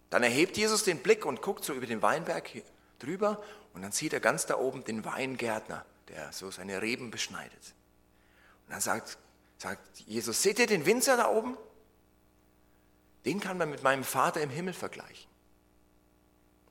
Dann 0.09 0.23
erhebt 0.23 0.57
Jesus 0.57 0.83
den 0.83 0.99
Blick 0.99 1.25
und 1.25 1.41
guckt 1.41 1.63
so 1.65 1.73
über 1.73 1.87
den 1.87 2.01
Weinberg 2.01 2.63
drüber 2.99 3.43
und 3.73 3.81
dann 3.81 3.91
sieht 3.91 4.13
er 4.13 4.19
ganz 4.19 4.45
da 4.45 4.57
oben 4.57 4.83
den 4.83 5.03
Weingärtner, 5.03 5.85
der 6.09 6.31
so 6.31 6.51
seine 6.51 6.81
Reben 6.81 7.11
beschneidet. 7.11 7.73
Und 8.65 8.73
dann 8.73 8.81
sagt, 8.81 9.17
sagt 9.63 9.99
Jesus, 10.01 10.41
seht 10.41 10.59
ihr 10.59 10.67
den 10.67 10.85
Winzer 10.85 11.15
da 11.15 11.29
oben? 11.29 11.57
Den 13.23 13.39
kann 13.39 13.57
man 13.57 13.69
mit 13.69 13.81
meinem 13.81 14.03
Vater 14.03 14.41
im 14.41 14.49
Himmel 14.49 14.73
vergleichen. 14.73 15.31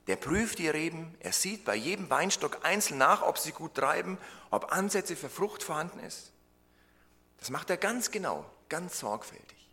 Der 0.09 0.17
prüft 0.17 0.59
die 0.59 0.69
Reben, 0.69 1.15
er 1.21 1.33
sieht 1.33 1.65
bei 1.65 1.75
jedem 1.75 2.11
Weinstock 2.11 2.65
einzeln 2.65 2.99
nach, 2.99 3.23
ob 3.23 3.39
sie 3.39 3.53
gut 3.53 3.75
treiben, 3.75 4.19
ob 4.51 4.73
Ansätze 4.73 5.17
für 5.17 5.31
Frucht 5.31 5.63
vorhanden 5.63 6.01
ist. 6.01 6.33
Das 7.39 7.49
macht 7.49 7.71
er 7.71 7.79
ganz 7.79 8.11
genau, 8.11 8.45
ganz 8.69 8.99
sorgfältig. 8.99 9.71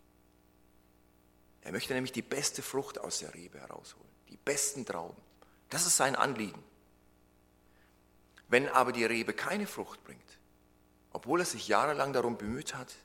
Er 1.61 1.73
möchte 1.73 1.93
nämlich 1.93 2.13
die 2.13 2.21
beste 2.21 2.61
Frucht 2.61 2.99
aus 2.99 3.19
der 3.19 3.33
Rebe 3.33 3.59
herausholen, 3.59 4.09
die 4.29 4.37
besten 4.37 4.85
Trauben. 4.85 5.21
Das 5.69 5.85
ist 5.85 5.97
sein 5.97 6.15
Anliegen. 6.15 6.63
Wenn 8.47 8.69
aber 8.69 8.93
die 8.93 9.05
Rebe 9.05 9.33
keine 9.33 9.67
Frucht 9.67 10.03
bringt, 10.05 10.39
obwohl 11.11 11.41
er 11.41 11.45
sich 11.45 11.67
jahrelang 11.67 12.13
darum 12.13 12.37
bemüht 12.37 12.75
hat, 12.75 12.95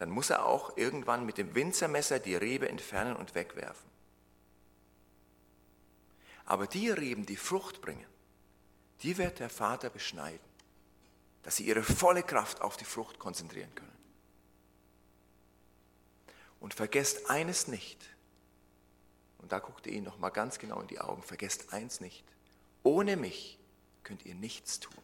dann 0.00 0.08
muss 0.08 0.30
er 0.30 0.46
auch 0.46 0.78
irgendwann 0.78 1.26
mit 1.26 1.36
dem 1.36 1.54
Winzermesser 1.54 2.20
die 2.20 2.34
Rebe 2.34 2.70
entfernen 2.70 3.16
und 3.16 3.34
wegwerfen. 3.34 3.90
Aber 6.46 6.66
die 6.66 6.88
Reben, 6.88 7.26
die 7.26 7.36
Frucht 7.36 7.82
bringen, 7.82 8.06
die 9.02 9.18
wird 9.18 9.40
der 9.40 9.50
Vater 9.50 9.90
beschneiden, 9.90 10.40
dass 11.42 11.56
sie 11.56 11.66
ihre 11.66 11.82
volle 11.82 12.22
Kraft 12.22 12.62
auf 12.62 12.78
die 12.78 12.86
Frucht 12.86 13.18
konzentrieren 13.18 13.74
können. 13.74 13.98
Und 16.60 16.72
vergesst 16.72 17.28
eines 17.28 17.68
nicht, 17.68 18.02
und 19.36 19.52
da 19.52 19.58
guckt 19.58 19.86
ihr 19.86 19.92
ihn 19.92 20.04
nochmal 20.04 20.30
ganz 20.30 20.58
genau 20.58 20.80
in 20.80 20.86
die 20.86 21.00
Augen, 21.00 21.22
vergesst 21.22 21.74
eins 21.74 22.00
nicht, 22.00 22.24
ohne 22.82 23.18
mich 23.18 23.58
könnt 24.02 24.24
ihr 24.24 24.34
nichts 24.34 24.80
tun. 24.80 24.94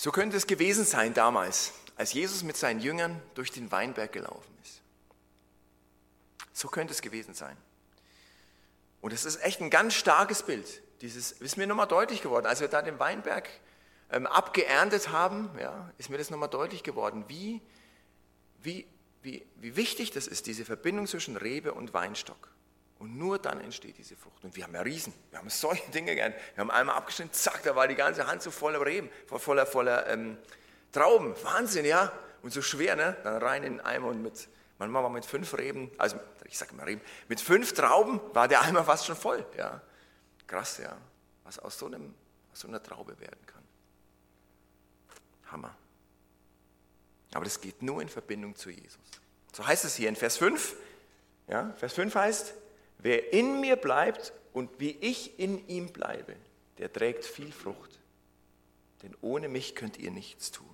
So 0.00 0.12
könnte 0.12 0.36
es 0.36 0.46
gewesen 0.46 0.84
sein 0.84 1.12
damals, 1.12 1.72
als 1.96 2.12
Jesus 2.12 2.44
mit 2.44 2.56
seinen 2.56 2.78
Jüngern 2.78 3.20
durch 3.34 3.50
den 3.50 3.72
Weinberg 3.72 4.12
gelaufen 4.12 4.56
ist. 4.62 4.80
So 6.52 6.68
könnte 6.68 6.92
es 6.92 7.02
gewesen 7.02 7.34
sein. 7.34 7.56
Und 9.00 9.12
es 9.12 9.24
ist 9.24 9.42
echt 9.42 9.60
ein 9.60 9.70
ganz 9.70 9.94
starkes 9.94 10.44
Bild. 10.44 10.82
Dieses 11.00 11.32
ist 11.32 11.56
mir 11.56 11.66
nochmal 11.66 11.88
deutlich 11.88 12.22
geworden. 12.22 12.46
Als 12.46 12.60
wir 12.60 12.68
da 12.68 12.80
den 12.80 13.00
Weinberg 13.00 13.48
ähm, 14.12 14.28
abgeerntet 14.28 15.08
haben, 15.08 15.50
ja, 15.58 15.92
ist 15.98 16.10
mir 16.10 16.18
das 16.18 16.30
nochmal 16.30 16.48
deutlich 16.48 16.84
geworden, 16.84 17.24
wie, 17.26 17.60
wie, 18.62 18.86
wie, 19.22 19.44
wie 19.56 19.74
wichtig 19.74 20.12
das 20.12 20.28
ist, 20.28 20.46
diese 20.46 20.64
Verbindung 20.64 21.08
zwischen 21.08 21.36
Rebe 21.36 21.74
und 21.74 21.92
Weinstock. 21.92 22.52
Und 22.98 23.16
nur 23.16 23.38
dann 23.38 23.60
entsteht 23.60 23.96
diese 23.98 24.16
Frucht. 24.16 24.42
Und 24.42 24.56
wir 24.56 24.64
haben 24.64 24.74
ja 24.74 24.80
Riesen, 24.80 25.12
wir 25.30 25.38
haben 25.38 25.50
solche 25.50 25.88
Dinge 25.92 26.14
gelernt. 26.14 26.34
Wir 26.54 26.62
haben 26.62 26.70
einmal 26.70 26.96
abgeschnitten, 26.96 27.32
zack, 27.32 27.62
da 27.62 27.76
war 27.76 27.86
die 27.86 27.94
ganze 27.94 28.26
Hand 28.26 28.42
so 28.42 28.50
voller 28.50 28.84
Reben, 28.84 29.08
voller, 29.26 29.66
voller 29.66 30.08
ähm, 30.08 30.36
Trauben. 30.92 31.34
Wahnsinn, 31.42 31.84
ja? 31.84 32.12
Und 32.42 32.52
so 32.52 32.62
schwer, 32.62 32.96
ne? 32.96 33.16
Dann 33.22 33.42
rein 33.42 33.62
in 33.62 33.74
den 33.74 33.80
Eimer 33.80 34.08
und 34.08 34.22
mit, 34.22 34.48
manchmal 34.78 35.02
war 35.02 35.10
mit 35.10 35.26
fünf 35.26 35.56
Reben, 35.56 35.90
also 35.98 36.18
ich 36.44 36.58
sage 36.58 36.74
mal 36.74 36.84
Reben, 36.84 37.00
mit 37.28 37.40
fünf 37.40 37.72
Trauben 37.72 38.20
war 38.32 38.48
der 38.48 38.62
Eimer 38.62 38.84
fast 38.84 39.06
schon 39.06 39.16
voll, 39.16 39.44
ja? 39.56 39.80
Krass, 40.46 40.78
ja? 40.78 40.96
Was 41.44 41.58
aus 41.58 41.78
so, 41.78 41.86
einem, 41.86 42.14
aus 42.52 42.60
so 42.60 42.68
einer 42.68 42.82
Traube 42.82 43.18
werden 43.20 43.46
kann. 43.46 43.62
Hammer. 45.52 45.76
Aber 47.32 47.44
das 47.44 47.60
geht 47.60 47.82
nur 47.82 48.02
in 48.02 48.08
Verbindung 48.08 48.56
zu 48.56 48.70
Jesus. 48.70 48.98
So 49.52 49.66
heißt 49.66 49.84
es 49.84 49.94
hier 49.94 50.08
in 50.08 50.16
Vers 50.16 50.36
5. 50.38 50.76
Ja, 51.48 51.72
Vers 51.76 51.94
5 51.94 52.14
heißt, 52.14 52.54
wer 52.98 53.32
in 53.32 53.60
mir 53.60 53.76
bleibt 53.76 54.32
und 54.52 54.70
wie 54.78 54.90
ich 55.00 55.38
in 55.38 55.66
ihm 55.68 55.92
bleibe, 55.92 56.36
der 56.78 56.92
trägt 56.92 57.24
viel 57.24 57.52
Frucht. 57.52 57.98
Denn 59.02 59.14
ohne 59.20 59.48
mich 59.48 59.74
könnt 59.74 59.98
ihr 59.98 60.10
nichts 60.10 60.50
tun. 60.50 60.68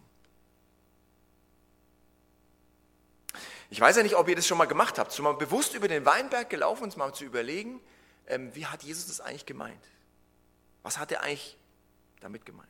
Ich 3.70 3.80
weiß 3.80 3.96
ja 3.96 4.02
nicht, 4.02 4.14
ob 4.14 4.28
ihr 4.28 4.36
das 4.36 4.46
schon 4.46 4.58
mal 4.58 4.66
gemacht 4.66 4.98
habt, 4.98 5.12
schon 5.12 5.24
mal 5.24 5.34
bewusst 5.34 5.74
über 5.74 5.88
den 5.88 6.06
Weinberg 6.06 6.48
gelaufen, 6.48 6.84
uns 6.84 6.96
mal 6.96 7.12
zu 7.12 7.24
überlegen, 7.24 7.80
ähm, 8.26 8.54
wie 8.54 8.66
hat 8.66 8.82
Jesus 8.82 9.06
das 9.06 9.20
eigentlich 9.20 9.46
gemeint? 9.46 9.84
Was 10.82 10.98
hat 10.98 11.10
er 11.12 11.22
eigentlich 11.22 11.56
damit 12.20 12.46
gemeint? 12.46 12.68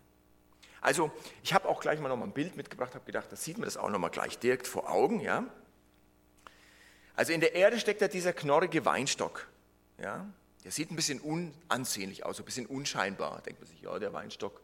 Also 0.81 1.11
ich 1.43 1.55
habe 1.55 1.69
auch 1.69 1.81
gleich 1.81 2.01
mal 2.01 2.09
noch 2.09 2.17
mal 2.17 2.25
ein 2.25 2.33
Bild 2.33 2.57
mitgebracht, 2.57 2.95
habe 2.95 3.05
gedacht, 3.05 3.31
da 3.31 3.37
sieht 3.37 3.59
man 3.59 3.65
das 3.65 3.77
auch 3.77 3.89
noch 3.89 3.99
mal 3.99 4.09
gleich 4.09 4.39
direkt 4.39 4.67
vor 4.67 4.91
Augen. 4.91 5.21
Ja? 5.21 5.45
Also 7.17 7.33
in 7.33 7.41
der 7.41 7.55
Erde 7.55 7.79
steckt 7.79 8.03
da 8.03 8.09
dieser 8.09 8.33
knorrige 8.33 8.85
Weinstock. 8.85 9.47
Ja? 9.99 10.27
Der 10.65 10.73
sieht 10.73 10.91
ein 10.91 10.97
bisschen 10.97 11.21
unansehnlich 11.21 12.25
aus, 12.25 12.39
ein 12.39 12.45
bisschen 12.45 12.67
unscheinbar. 12.67 13.41
Denkt 13.43 13.61
man 13.61 13.69
sich, 13.69 13.81
ja, 13.83 13.99
der 13.99 14.13
Weinstock 14.13 14.61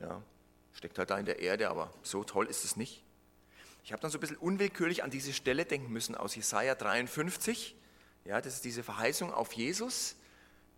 ja, 0.00 0.22
steckt 0.72 0.98
halt 0.98 1.10
da 1.10 1.18
in 1.18 1.26
der 1.26 1.40
Erde, 1.40 1.70
aber 1.70 1.92
so 2.02 2.24
toll 2.24 2.46
ist 2.46 2.64
es 2.64 2.76
nicht. 2.76 3.02
Ich 3.82 3.92
habe 3.92 4.02
dann 4.02 4.10
so 4.10 4.18
ein 4.18 4.20
bisschen 4.20 4.36
unwillkürlich 4.36 5.02
an 5.02 5.10
diese 5.10 5.32
Stelle 5.32 5.64
denken 5.64 5.90
müssen 5.90 6.14
aus 6.14 6.36
Jesaja 6.36 6.74
53. 6.74 7.74
Ja, 8.24 8.40
das 8.40 8.54
ist 8.54 8.64
diese 8.64 8.82
Verheißung 8.82 9.32
auf 9.32 9.52
Jesus, 9.54 10.16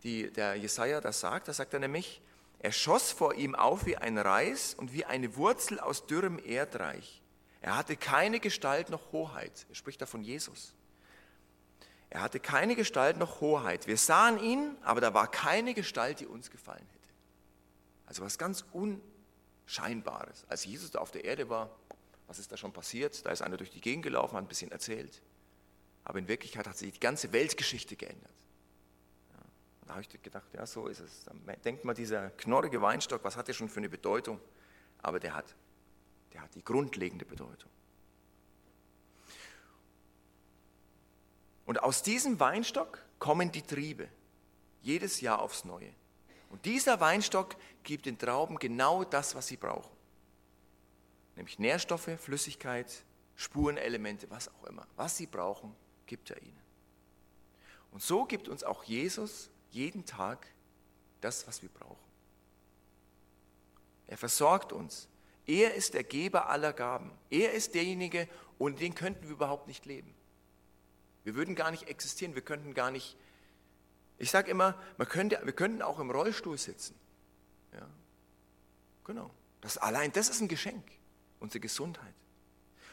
die 0.04 0.30
der 0.30 0.54
Jesaja 0.54 1.00
das 1.00 1.20
sagt. 1.20 1.48
Da 1.48 1.52
sagt 1.52 1.74
er 1.74 1.80
nämlich, 1.80 2.22
er 2.60 2.70
schoss 2.70 3.10
vor 3.10 3.34
ihm 3.34 3.56
auf 3.56 3.86
wie 3.86 3.96
ein 3.96 4.16
Reis 4.16 4.74
und 4.74 4.92
wie 4.92 5.04
eine 5.04 5.34
Wurzel 5.36 5.80
aus 5.80 6.06
dürrem 6.06 6.38
Erdreich. 6.44 7.20
Er 7.60 7.76
hatte 7.76 7.96
keine 7.96 8.38
Gestalt 8.38 8.88
noch 8.88 9.10
Hoheit. 9.10 9.66
Er 9.68 9.74
spricht 9.74 10.00
da 10.00 10.06
von 10.06 10.22
Jesus. 10.22 10.72
Er 12.12 12.20
hatte 12.20 12.40
keine 12.40 12.76
Gestalt 12.76 13.16
noch 13.16 13.40
Hoheit. 13.40 13.86
Wir 13.86 13.96
sahen 13.96 14.38
ihn, 14.38 14.76
aber 14.82 15.00
da 15.00 15.14
war 15.14 15.30
keine 15.30 15.72
Gestalt, 15.72 16.20
die 16.20 16.26
uns 16.26 16.50
gefallen 16.50 16.86
hätte. 16.92 17.08
Also 18.04 18.22
was 18.22 18.36
ganz 18.36 18.66
Unscheinbares. 18.72 20.44
Als 20.46 20.66
Jesus 20.66 20.90
da 20.90 20.98
auf 20.98 21.10
der 21.10 21.24
Erde 21.24 21.48
war, 21.48 21.70
was 22.26 22.38
ist 22.38 22.52
da 22.52 22.58
schon 22.58 22.70
passiert? 22.70 23.24
Da 23.24 23.30
ist 23.30 23.40
einer 23.40 23.56
durch 23.56 23.70
die 23.70 23.80
Gegend 23.80 24.02
gelaufen, 24.02 24.36
hat 24.36 24.44
ein 24.44 24.48
bisschen 24.48 24.70
erzählt. 24.70 25.22
Aber 26.04 26.18
in 26.18 26.28
Wirklichkeit 26.28 26.66
hat 26.66 26.76
sich 26.76 26.92
die 26.92 27.00
ganze 27.00 27.32
Weltgeschichte 27.32 27.96
geändert. 27.96 28.30
Da 29.86 29.94
habe 29.94 30.02
ich 30.02 30.22
gedacht, 30.22 30.52
ja, 30.52 30.66
so 30.66 30.88
ist 30.88 31.00
es. 31.00 31.24
Dann 31.24 31.40
denkt 31.64 31.86
man, 31.86 31.94
dieser 31.94 32.28
knorrige 32.32 32.82
Weinstock, 32.82 33.24
was 33.24 33.38
hat 33.38 33.48
der 33.48 33.54
schon 33.54 33.70
für 33.70 33.80
eine 33.80 33.88
Bedeutung? 33.88 34.38
Aber 34.98 35.18
der 35.18 35.34
hat, 35.34 35.54
der 36.34 36.42
hat 36.42 36.54
die 36.54 36.62
grundlegende 36.62 37.24
Bedeutung. 37.24 37.70
Und 41.66 41.82
aus 41.82 42.02
diesem 42.02 42.40
Weinstock 42.40 42.98
kommen 43.18 43.52
die 43.52 43.62
Triebe, 43.62 44.08
jedes 44.82 45.20
Jahr 45.20 45.40
aufs 45.40 45.64
Neue. 45.64 45.92
Und 46.50 46.64
dieser 46.66 47.00
Weinstock 47.00 47.56
gibt 47.82 48.06
den 48.06 48.18
Trauben 48.18 48.58
genau 48.58 49.04
das, 49.04 49.34
was 49.34 49.46
sie 49.46 49.56
brauchen. 49.56 49.90
Nämlich 51.36 51.58
Nährstoffe, 51.58 52.10
Flüssigkeit, 52.18 53.04
Spurenelemente, 53.36 54.28
was 54.30 54.48
auch 54.48 54.64
immer. 54.64 54.86
Was 54.96 55.16
sie 55.16 55.26
brauchen, 55.26 55.74
gibt 56.06 56.30
er 56.30 56.42
ihnen. 56.42 56.60
Und 57.90 58.02
so 58.02 58.24
gibt 58.24 58.48
uns 58.48 58.64
auch 58.64 58.84
Jesus 58.84 59.50
jeden 59.70 60.04
Tag 60.04 60.46
das, 61.20 61.46
was 61.46 61.62
wir 61.62 61.70
brauchen. 61.70 61.96
Er 64.06 64.18
versorgt 64.18 64.72
uns. 64.72 65.08
Er 65.46 65.74
ist 65.74 65.94
der 65.94 66.04
Geber 66.04 66.50
aller 66.50 66.72
Gaben. 66.72 67.10
Er 67.30 67.52
ist 67.52 67.74
derjenige, 67.74 68.28
ohne 68.58 68.76
den 68.76 68.94
könnten 68.94 69.24
wir 69.24 69.30
überhaupt 69.30 69.68
nicht 69.68 69.86
leben. 69.86 70.14
Wir 71.24 71.34
würden 71.34 71.54
gar 71.54 71.70
nicht 71.70 71.88
existieren, 71.88 72.34
wir 72.34 72.42
könnten 72.42 72.74
gar 72.74 72.90
nicht, 72.90 73.16
ich 74.18 74.30
sage 74.30 74.50
immer, 74.50 74.80
man 74.98 75.08
könnte, 75.08 75.40
wir 75.42 75.52
könnten 75.52 75.82
auch 75.82 75.98
im 75.98 76.10
Rollstuhl 76.10 76.58
sitzen. 76.58 76.98
Ja. 77.72 77.88
Genau. 79.04 79.30
Das, 79.60 79.78
allein 79.78 80.12
das 80.12 80.28
ist 80.28 80.40
ein 80.40 80.48
Geschenk, 80.48 80.84
unsere 81.40 81.60
Gesundheit. 81.60 82.14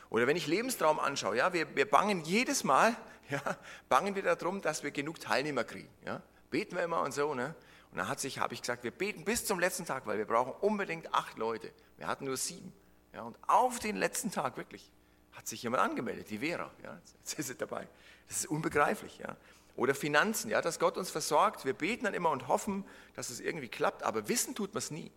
Oder 0.09 0.27
wenn 0.27 0.37
ich 0.37 0.47
Lebenstraum 0.47 0.99
anschaue, 0.99 1.37
ja, 1.37 1.53
wir, 1.53 1.75
wir 1.75 1.89
bangen 1.89 2.23
jedes 2.23 2.63
Mal, 2.63 2.95
ja, 3.29 3.41
bangen 3.89 4.15
wir 4.15 4.23
darum, 4.23 4.61
dass 4.61 4.83
wir 4.83 4.91
genug 4.91 5.19
Teilnehmer 5.19 5.63
kriegen. 5.63 5.89
Ja. 6.05 6.21
Beten 6.49 6.75
wir 6.75 6.83
immer 6.83 7.01
und 7.01 7.13
so, 7.13 7.33
ne? 7.33 7.55
Und 7.91 7.97
dann 7.97 8.07
hat 8.07 8.19
sich, 8.19 8.37
habe 8.37 8.53
ich 8.53 8.61
gesagt, 8.61 8.83
wir 8.83 8.91
beten 8.91 9.25
bis 9.25 9.45
zum 9.45 9.59
letzten 9.59 9.85
Tag, 9.85 10.05
weil 10.05 10.19
wir 10.19 10.25
brauchen 10.25 10.53
unbedingt 10.61 11.11
acht 11.13 11.37
Leute. 11.37 11.71
Wir 11.97 12.07
hatten 12.07 12.25
nur 12.25 12.37
sieben. 12.37 12.71
Ja, 13.13 13.23
und 13.23 13.37
auf 13.47 13.79
den 13.79 13.95
letzten 13.95 14.31
Tag, 14.31 14.57
wirklich, 14.57 14.91
hat 15.31 15.47
sich 15.47 15.63
jemand 15.63 15.81
angemeldet, 15.81 16.29
die 16.29 16.39
Vera. 16.39 16.71
Ja, 16.83 16.99
jetzt 17.17 17.39
ist 17.39 17.47
sie 17.47 17.55
dabei. 17.55 17.87
Das 18.29 18.37
ist 18.37 18.45
unbegreiflich. 18.45 19.17
Ja. 19.17 19.35
Oder 19.75 19.95
Finanzen, 19.95 20.49
ja, 20.49 20.61
dass 20.61 20.79
Gott 20.79 20.97
uns 20.97 21.09
versorgt. 21.09 21.65
Wir 21.65 21.73
beten 21.73 22.05
dann 22.05 22.13
immer 22.13 22.29
und 22.29 22.47
hoffen, 22.47 22.85
dass 23.15 23.29
es 23.29 23.39
irgendwie 23.39 23.67
klappt, 23.67 24.03
aber 24.03 24.29
wissen 24.29 24.55
tut 24.55 24.73
man 24.73 24.79
es 24.79 24.91
nie. 24.91 25.11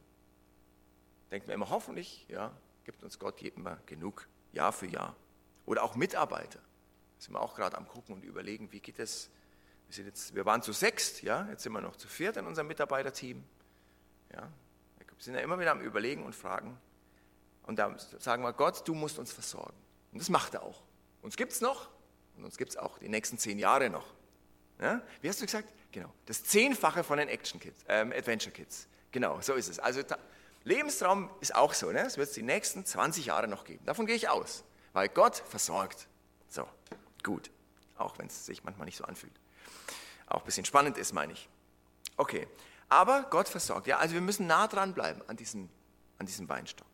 denkt 1.30 1.46
man 1.46 1.54
immer, 1.54 1.70
hoffentlich, 1.70 2.26
ja, 2.28 2.52
gibt 2.84 3.02
uns 3.02 3.18
Gott 3.18 3.40
immer 3.42 3.76
genug, 3.86 4.26
Jahr 4.52 4.72
für 4.72 4.86
Jahr. 4.86 5.14
Oder 5.66 5.82
auch 5.82 5.94
Mitarbeiter. 5.94 6.58
Da 6.58 7.24
sind 7.24 7.34
wir 7.34 7.40
auch 7.40 7.54
gerade 7.54 7.76
am 7.76 7.86
gucken 7.86 8.14
und 8.14 8.24
überlegen, 8.24 8.72
wie 8.72 8.80
geht 8.80 8.98
es. 8.98 9.30
Wir, 9.86 9.94
sind 9.94 10.06
jetzt, 10.06 10.34
wir 10.34 10.46
waren 10.46 10.62
zu 10.62 10.72
sechst, 10.72 11.22
ja, 11.22 11.46
jetzt 11.50 11.62
sind 11.62 11.72
wir 11.72 11.80
noch 11.80 11.96
zu 11.96 12.08
viert 12.08 12.36
in 12.36 12.46
unserem 12.46 12.66
Mitarbeiterteam. 12.66 13.44
Ja, 14.32 14.50
wir 14.98 15.06
sind 15.18 15.34
ja 15.34 15.40
immer 15.40 15.58
wieder 15.60 15.70
am 15.70 15.80
Überlegen 15.80 16.24
und 16.24 16.34
Fragen. 16.34 16.78
Und 17.64 17.78
da 17.78 17.94
sagen 18.18 18.42
wir, 18.42 18.52
Gott, 18.52 18.86
du 18.88 18.94
musst 18.94 19.18
uns 19.18 19.32
versorgen. 19.32 19.76
Und 20.10 20.20
das 20.20 20.30
macht 20.30 20.54
er 20.54 20.62
auch. 20.62 20.82
Uns 21.20 21.36
gibt 21.36 21.52
es 21.52 21.60
noch 21.60 21.91
und 22.36 22.44
uns 22.44 22.56
gibt 22.56 22.70
es 22.70 22.76
auch 22.76 22.98
die 22.98 23.08
nächsten 23.08 23.38
zehn 23.38 23.58
Jahre 23.58 23.90
noch. 23.90 24.06
Ja? 24.80 25.02
Wie 25.20 25.28
hast 25.28 25.40
du 25.40 25.46
gesagt? 25.46 25.72
Genau. 25.92 26.12
Das 26.26 26.42
Zehnfache 26.44 27.04
von 27.04 27.18
den 27.18 27.28
Action 27.28 27.60
Kids, 27.60 27.84
ähm, 27.88 28.12
Adventure 28.12 28.52
Kids. 28.52 28.88
Genau, 29.10 29.40
so 29.40 29.54
ist 29.54 29.68
es. 29.68 29.78
Also 29.78 30.02
Lebensraum 30.64 31.30
ist 31.40 31.54
auch 31.54 31.74
so. 31.74 31.90
Ne? 31.92 32.00
Es 32.00 32.16
wird 32.16 32.28
es 32.28 32.34
die 32.34 32.42
nächsten 32.42 32.84
20 32.84 33.26
Jahre 33.26 33.48
noch 33.48 33.64
geben. 33.64 33.84
Davon 33.84 34.06
gehe 34.06 34.16
ich 34.16 34.28
aus. 34.28 34.64
Weil 34.92 35.08
Gott 35.08 35.36
versorgt. 35.36 36.08
So, 36.48 36.66
gut. 37.22 37.50
Auch 37.96 38.18
wenn 38.18 38.26
es 38.26 38.46
sich 38.46 38.64
manchmal 38.64 38.86
nicht 38.86 38.96
so 38.96 39.04
anfühlt. 39.04 39.32
Auch 40.26 40.40
ein 40.40 40.44
bisschen 40.46 40.64
spannend 40.64 40.98
ist, 40.98 41.12
meine 41.12 41.32
ich. 41.32 41.48
Okay. 42.16 42.48
Aber 42.88 43.24
Gott 43.30 43.48
versorgt. 43.48 43.86
Ja, 43.86 43.98
also 43.98 44.14
wir 44.14 44.20
müssen 44.20 44.46
nah 44.46 44.66
dran 44.66 44.94
bleiben 44.94 45.22
an 45.26 45.36
diesem, 45.36 45.68
an 46.18 46.26
diesem 46.26 46.48
Weinstock. 46.48 46.86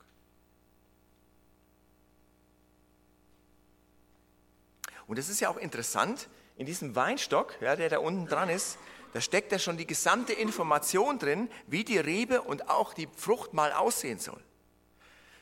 Und 5.08 5.18
es 5.18 5.28
ist 5.28 5.40
ja 5.40 5.48
auch 5.48 5.56
interessant, 5.56 6.28
in 6.56 6.66
diesem 6.66 6.94
Weinstock, 6.94 7.56
ja, 7.60 7.74
der 7.74 7.88
da 7.88 7.98
unten 7.98 8.26
dran 8.26 8.48
ist, 8.48 8.78
da 9.14 9.20
steckt 9.20 9.50
ja 9.50 9.58
schon 9.58 9.78
die 9.78 9.86
gesamte 9.86 10.34
Information 10.34 11.18
drin, 11.18 11.50
wie 11.66 11.82
die 11.82 11.98
Rebe 11.98 12.42
und 12.42 12.68
auch 12.68 12.92
die 12.92 13.08
Frucht 13.16 13.54
mal 13.54 13.72
aussehen 13.72 14.18
soll. 14.18 14.40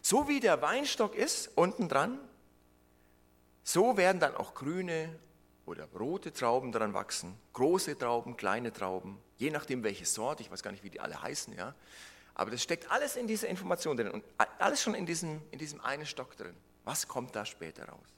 So 0.01 0.29
wie 0.29 0.39
der 0.39 0.63
Weinstock 0.63 1.17
ist, 1.17 1.51
unten 1.57 1.89
dran, 1.89 2.19
so 3.65 3.97
werden 3.97 4.21
dann 4.21 4.37
auch 4.37 4.55
grüne 4.55 5.19
oder 5.65 5.89
rote 5.99 6.33
Trauben 6.33 6.71
dran 6.71 6.95
wachsen, 6.95 7.37
große 7.55 7.99
Trauben, 7.99 8.37
kleine 8.37 8.73
Trauben, 8.73 9.19
je 9.37 9.51
nachdem 9.51 9.83
welche 9.83 10.07
Sorte, 10.07 10.45
ich 10.45 10.51
weiß 10.51 10.63
gar 10.63 10.71
nicht, 10.71 10.85
wie 10.85 10.91
die 10.91 11.01
alle 11.01 11.21
heißen, 11.21 11.57
ja. 11.57 11.75
Aber 12.35 12.53
das 12.53 12.63
steckt 12.63 12.89
alles 12.93 13.17
in 13.17 13.27
dieser 13.27 13.49
Information 13.49 13.97
drin 13.97 14.11
und 14.11 14.23
alles 14.59 14.81
schon 14.81 14.95
in 14.95 15.07
diesem, 15.07 15.43
in 15.51 15.59
diesem 15.59 15.81
einen 15.81 16.07
Stock 16.07 16.37
drin. 16.37 16.55
Was 16.85 17.09
kommt 17.09 17.35
da 17.35 17.45
später 17.45 17.89
raus? 17.89 18.17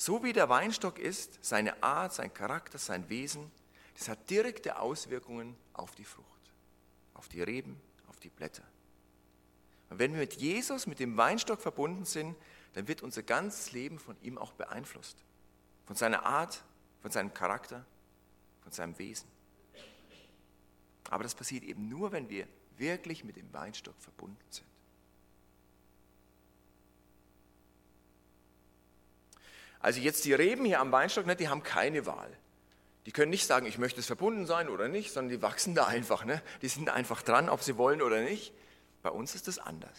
So 0.00 0.24
wie 0.24 0.32
der 0.32 0.48
Weinstock 0.48 0.98
ist, 0.98 1.38
seine 1.42 1.82
Art, 1.82 2.14
sein 2.14 2.32
Charakter, 2.32 2.78
sein 2.78 3.10
Wesen, 3.10 3.52
das 3.98 4.08
hat 4.08 4.30
direkte 4.30 4.78
Auswirkungen 4.78 5.54
auf 5.74 5.94
die 5.94 6.06
Frucht, 6.06 6.54
auf 7.12 7.28
die 7.28 7.42
Reben, 7.42 7.78
auf 8.08 8.18
die 8.18 8.30
Blätter. 8.30 8.62
Und 9.90 9.98
wenn 9.98 10.14
wir 10.14 10.20
mit 10.20 10.32
Jesus, 10.36 10.86
mit 10.86 11.00
dem 11.00 11.18
Weinstock 11.18 11.60
verbunden 11.60 12.06
sind, 12.06 12.34
dann 12.72 12.88
wird 12.88 13.02
unser 13.02 13.22
ganzes 13.22 13.72
Leben 13.72 13.98
von 13.98 14.16
ihm 14.22 14.38
auch 14.38 14.52
beeinflusst. 14.52 15.22
Von 15.84 15.96
seiner 15.96 16.24
Art, 16.24 16.64
von 17.02 17.10
seinem 17.10 17.34
Charakter, 17.34 17.84
von 18.62 18.72
seinem 18.72 18.98
Wesen. 18.98 19.28
Aber 21.10 21.24
das 21.24 21.34
passiert 21.34 21.62
eben 21.62 21.90
nur, 21.90 22.10
wenn 22.10 22.30
wir 22.30 22.48
wirklich 22.78 23.22
mit 23.22 23.36
dem 23.36 23.52
Weinstock 23.52 24.00
verbunden 24.00 24.40
sind. 24.48 24.69
Also 29.80 30.00
jetzt 30.00 30.24
die 30.24 30.34
Reben 30.34 30.64
hier 30.64 30.80
am 30.80 30.92
Weinstock, 30.92 31.26
ne, 31.26 31.34
die 31.34 31.48
haben 31.48 31.62
keine 31.62 32.06
Wahl. 32.06 32.30
Die 33.06 33.12
können 33.12 33.30
nicht 33.30 33.46
sagen, 33.46 33.66
ich 33.66 33.78
möchte 33.78 34.00
es 34.00 34.06
verbunden 34.06 34.46
sein 34.46 34.68
oder 34.68 34.88
nicht, 34.88 35.12
sondern 35.12 35.30
die 35.30 35.42
wachsen 35.42 35.74
da 35.74 35.86
einfach. 35.86 36.24
Ne? 36.24 36.42
Die 36.60 36.68
sind 36.68 36.90
einfach 36.90 37.22
dran, 37.22 37.48
ob 37.48 37.62
sie 37.62 37.78
wollen 37.78 38.02
oder 38.02 38.20
nicht. 38.20 38.52
Bei 39.02 39.10
uns 39.10 39.34
ist 39.34 39.48
das 39.48 39.58
anders. 39.58 39.98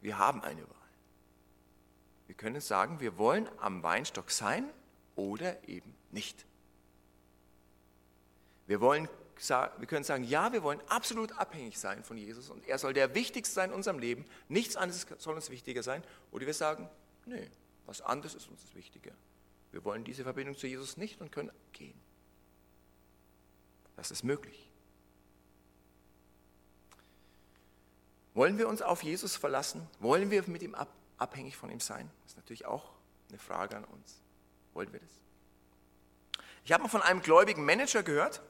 Wir 0.00 0.18
haben 0.18 0.42
eine 0.42 0.62
Wahl. 0.62 0.76
Wir 2.28 2.36
können 2.36 2.60
sagen, 2.60 3.00
wir 3.00 3.18
wollen 3.18 3.48
am 3.58 3.82
Weinstock 3.82 4.30
sein 4.30 4.68
oder 5.16 5.56
eben 5.68 5.92
nicht. 6.12 6.46
Wir, 8.66 8.80
wollen, 8.80 9.08
wir 9.78 9.86
können 9.88 10.04
sagen, 10.04 10.22
ja, 10.24 10.52
wir 10.52 10.62
wollen 10.62 10.80
absolut 10.88 11.32
abhängig 11.38 11.78
sein 11.78 12.04
von 12.04 12.16
Jesus 12.16 12.50
und 12.50 12.68
er 12.68 12.78
soll 12.78 12.92
der 12.92 13.14
Wichtigste 13.14 13.54
sein 13.54 13.70
in 13.70 13.74
unserem 13.76 13.98
Leben. 13.98 14.24
Nichts 14.48 14.76
anderes 14.76 15.06
soll 15.18 15.34
uns 15.34 15.50
wichtiger 15.50 15.82
sein. 15.82 16.04
Oder 16.30 16.46
wir 16.46 16.54
sagen, 16.54 16.88
nee, 17.24 17.50
was 17.88 18.02
anderes 18.02 18.34
ist 18.34 18.48
uns 18.48 18.60
das 18.60 18.74
Wichtige. 18.74 19.14
Wir 19.72 19.82
wollen 19.82 20.04
diese 20.04 20.22
Verbindung 20.22 20.56
zu 20.56 20.66
Jesus 20.66 20.98
nicht 20.98 21.20
und 21.22 21.32
können 21.32 21.50
gehen. 21.72 21.98
Das 23.96 24.10
ist 24.10 24.22
möglich. 24.22 24.70
Wollen 28.34 28.58
wir 28.58 28.68
uns 28.68 28.82
auf 28.82 29.02
Jesus 29.02 29.36
verlassen? 29.36 29.88
Wollen 30.00 30.30
wir 30.30 30.46
mit 30.48 30.62
ihm 30.62 30.74
ab, 30.74 30.92
abhängig 31.16 31.56
von 31.56 31.70
ihm 31.70 31.80
sein? 31.80 32.10
Das 32.22 32.32
ist 32.32 32.36
natürlich 32.36 32.66
auch 32.66 32.92
eine 33.30 33.38
Frage 33.38 33.76
an 33.76 33.84
uns. 33.84 34.20
Wollen 34.74 34.92
wir 34.92 35.00
das? 35.00 35.10
Ich 36.64 36.72
habe 36.72 36.82
mal 36.82 36.90
von 36.90 37.02
einem 37.02 37.22
gläubigen 37.22 37.64
Manager 37.64 38.02
gehört, 38.02 38.42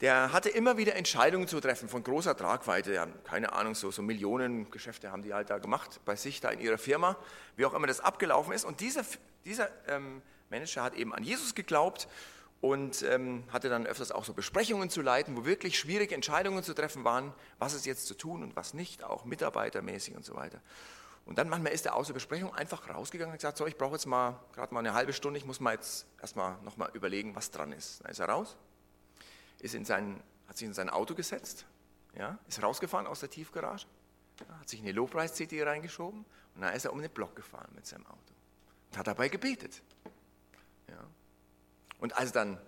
der 0.00 0.32
hatte 0.32 0.48
immer 0.48 0.76
wieder 0.76 0.94
Entscheidungen 0.94 1.48
zu 1.48 1.60
treffen 1.60 1.88
von 1.88 2.04
großer 2.04 2.36
Tragweite. 2.36 2.92
Ja, 2.92 3.06
keine 3.24 3.52
Ahnung, 3.52 3.74
so, 3.74 3.90
so 3.90 4.00
Millionengeschäfte 4.02 5.10
haben 5.10 5.22
die 5.22 5.34
halt 5.34 5.50
da 5.50 5.58
gemacht, 5.58 6.00
bei 6.04 6.14
sich 6.14 6.40
da 6.40 6.50
in 6.50 6.60
ihrer 6.60 6.78
Firma, 6.78 7.16
wie 7.56 7.64
auch 7.64 7.74
immer 7.74 7.88
das 7.88 8.00
abgelaufen 8.00 8.52
ist. 8.52 8.64
Und 8.64 8.80
dieser, 8.80 9.02
dieser 9.44 9.68
ähm, 9.88 10.22
Manager 10.50 10.84
hat 10.84 10.94
eben 10.94 11.12
an 11.12 11.24
Jesus 11.24 11.54
geglaubt 11.54 12.06
und 12.60 13.02
ähm, 13.02 13.42
hatte 13.52 13.68
dann 13.68 13.86
öfters 13.86 14.12
auch 14.12 14.24
so 14.24 14.34
Besprechungen 14.34 14.88
zu 14.88 15.02
leiten, 15.02 15.36
wo 15.36 15.44
wirklich 15.44 15.78
schwierige 15.78 16.14
Entscheidungen 16.14 16.62
zu 16.62 16.74
treffen 16.74 17.02
waren, 17.02 17.32
was 17.58 17.74
ist 17.74 17.84
jetzt 17.84 18.06
zu 18.06 18.14
tun 18.14 18.44
und 18.44 18.54
was 18.54 18.74
nicht, 18.74 19.02
auch 19.02 19.24
mitarbeitermäßig 19.24 20.14
und 20.14 20.24
so 20.24 20.36
weiter. 20.36 20.60
Und 21.24 21.38
dann 21.38 21.48
manchmal 21.48 21.72
ist 21.72 21.86
er 21.86 21.94
aus 21.94 22.06
der 22.06 22.14
Besprechung 22.14 22.54
einfach 22.54 22.88
rausgegangen 22.88 23.32
und 23.32 23.38
gesagt, 23.38 23.58
so, 23.58 23.66
ich 23.66 23.76
brauche 23.76 23.94
jetzt 23.94 24.06
mal 24.06 24.40
gerade 24.54 24.72
mal 24.72 24.80
eine 24.80 24.94
halbe 24.94 25.12
Stunde, 25.12 25.38
ich 25.38 25.44
muss 25.44 25.60
mal 25.60 25.74
jetzt 25.74 26.06
erstmal 26.20 26.56
nochmal 26.62 26.90
überlegen, 26.94 27.34
was 27.34 27.50
dran 27.50 27.72
ist. 27.72 28.02
Dann 28.02 28.12
ist 28.12 28.20
er 28.20 28.28
raus 28.28 28.56
ist 29.60 29.74
in 29.74 29.84
sein, 29.84 30.22
hat 30.46 30.56
sich 30.56 30.66
in 30.66 30.74
sein 30.74 30.90
Auto 30.90 31.14
gesetzt, 31.14 31.66
ja, 32.14 32.38
ist 32.48 32.62
rausgefahren 32.62 33.06
aus 33.06 33.20
der 33.20 33.30
Tiefgarage, 33.30 33.86
ja, 34.40 34.58
hat 34.60 34.68
sich 34.68 34.80
eine 34.80 34.92
Low-Price-CD 34.92 35.62
reingeschoben 35.62 36.24
und 36.54 36.60
dann 36.60 36.74
ist 36.74 36.84
er 36.84 36.92
um 36.92 37.00
den 37.00 37.10
Block 37.10 37.36
gefahren 37.36 37.70
mit 37.74 37.86
seinem 37.86 38.06
Auto 38.06 38.34
und 38.90 38.98
hat 38.98 39.06
dabei 39.06 39.28
gebetet. 39.28 39.82
Ja. 40.88 41.04
Und 41.98 42.16
als 42.16 42.32
dann 42.32 42.58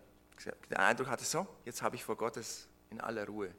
der 0.70 0.80
Eindruck 0.80 1.08
hatte, 1.08 1.24
so, 1.24 1.46
jetzt 1.64 1.82
habe 1.82 1.96
ich 1.96 2.04
vor 2.04 2.16
Gottes 2.16 2.68
in 2.90 3.00
aller 3.00 3.26
Ruhe 3.26 3.54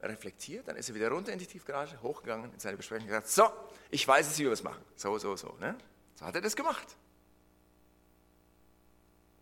reflektiert, 0.00 0.68
dann 0.68 0.76
ist 0.76 0.88
er 0.88 0.94
wieder 0.94 1.10
runter 1.10 1.32
in 1.32 1.38
die 1.38 1.46
Tiefgarage, 1.46 2.00
hochgegangen 2.02 2.52
in 2.52 2.60
seine 2.60 2.76
Besprechung 2.76 3.04
und 3.04 3.08
gesagt, 3.08 3.28
so, 3.28 3.50
ich 3.90 4.06
weiß 4.06 4.26
jetzt, 4.26 4.38
wie 4.38 4.44
wir 4.44 4.52
es 4.52 4.62
machen. 4.62 4.82
So, 4.96 5.18
so, 5.18 5.36
so. 5.36 5.56
Ne? 5.60 5.76
So 6.14 6.24
hat 6.24 6.34
er 6.34 6.40
das 6.40 6.56
gemacht. 6.56 6.96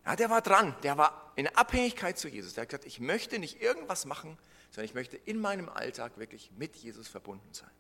Ja, 0.07 0.15
der 0.15 0.31
war 0.31 0.41
dran, 0.41 0.75
der 0.85 0.97
war 0.97 1.33
in 1.35 1.49
Abhängigkeit 1.49 2.17
zu 2.17 2.29
Jesus. 2.29 2.55
Der 2.55 2.63
hat 2.63 2.69
gesagt, 2.69 2.87
ich 2.87 3.01
möchte 3.01 3.41
nicht 3.41 3.61
irgendwas 3.61 4.05
machen, 4.05 4.39
sondern 4.71 4.85
ich 4.85 4.95
möchte 4.95 5.17
in 5.17 5.41
meinem 5.41 5.69
Alltag 5.69 6.17
wirklich 6.17 6.53
mit 6.57 6.77
Jesus 6.77 7.09
verbunden 7.09 7.53
sein. 7.53 7.71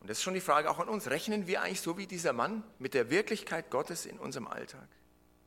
Und 0.00 0.08
das 0.08 0.16
ist 0.16 0.22
schon 0.22 0.32
die 0.32 0.40
Frage 0.40 0.70
auch 0.70 0.78
an 0.78 0.88
uns. 0.88 1.10
Rechnen 1.10 1.46
wir 1.46 1.60
eigentlich 1.60 1.82
so 1.82 1.98
wie 1.98 2.06
dieser 2.06 2.32
Mann 2.32 2.64
mit 2.78 2.94
der 2.94 3.10
Wirklichkeit 3.10 3.70
Gottes 3.70 4.06
in 4.06 4.18
unserem 4.18 4.46
Alltag? 4.46 4.88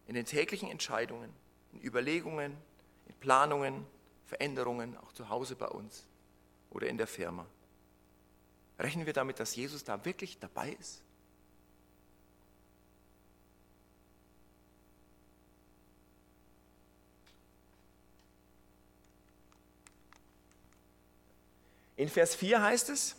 In 0.06 0.14
den 0.14 0.26
täglichen 0.26 0.70
Entscheidungen, 0.70 1.34
in 1.72 1.82
Überlegungen, 1.82 2.56
in 3.08 3.16
Planungen, 3.16 3.84
Veränderungen, 4.28 4.96
auch 4.98 5.12
zu 5.14 5.30
Hause 5.30 5.56
bei 5.56 5.68
uns 5.68 6.06
oder 6.70 6.86
in 6.86 7.00
der 7.00 7.08
Firma? 7.08 7.48
Rechnen 8.78 9.08
wir 9.08 9.14
damit, 9.14 9.40
dass 9.40 9.56
Jesus 9.56 9.84
da 9.84 10.06
wirklich 10.06 10.38
dabei 10.38 10.78
ist? 10.80 11.03
In 22.04 22.10
Vers 22.10 22.36
4 22.36 22.62
heißt 22.62 22.90
es, 22.90 23.16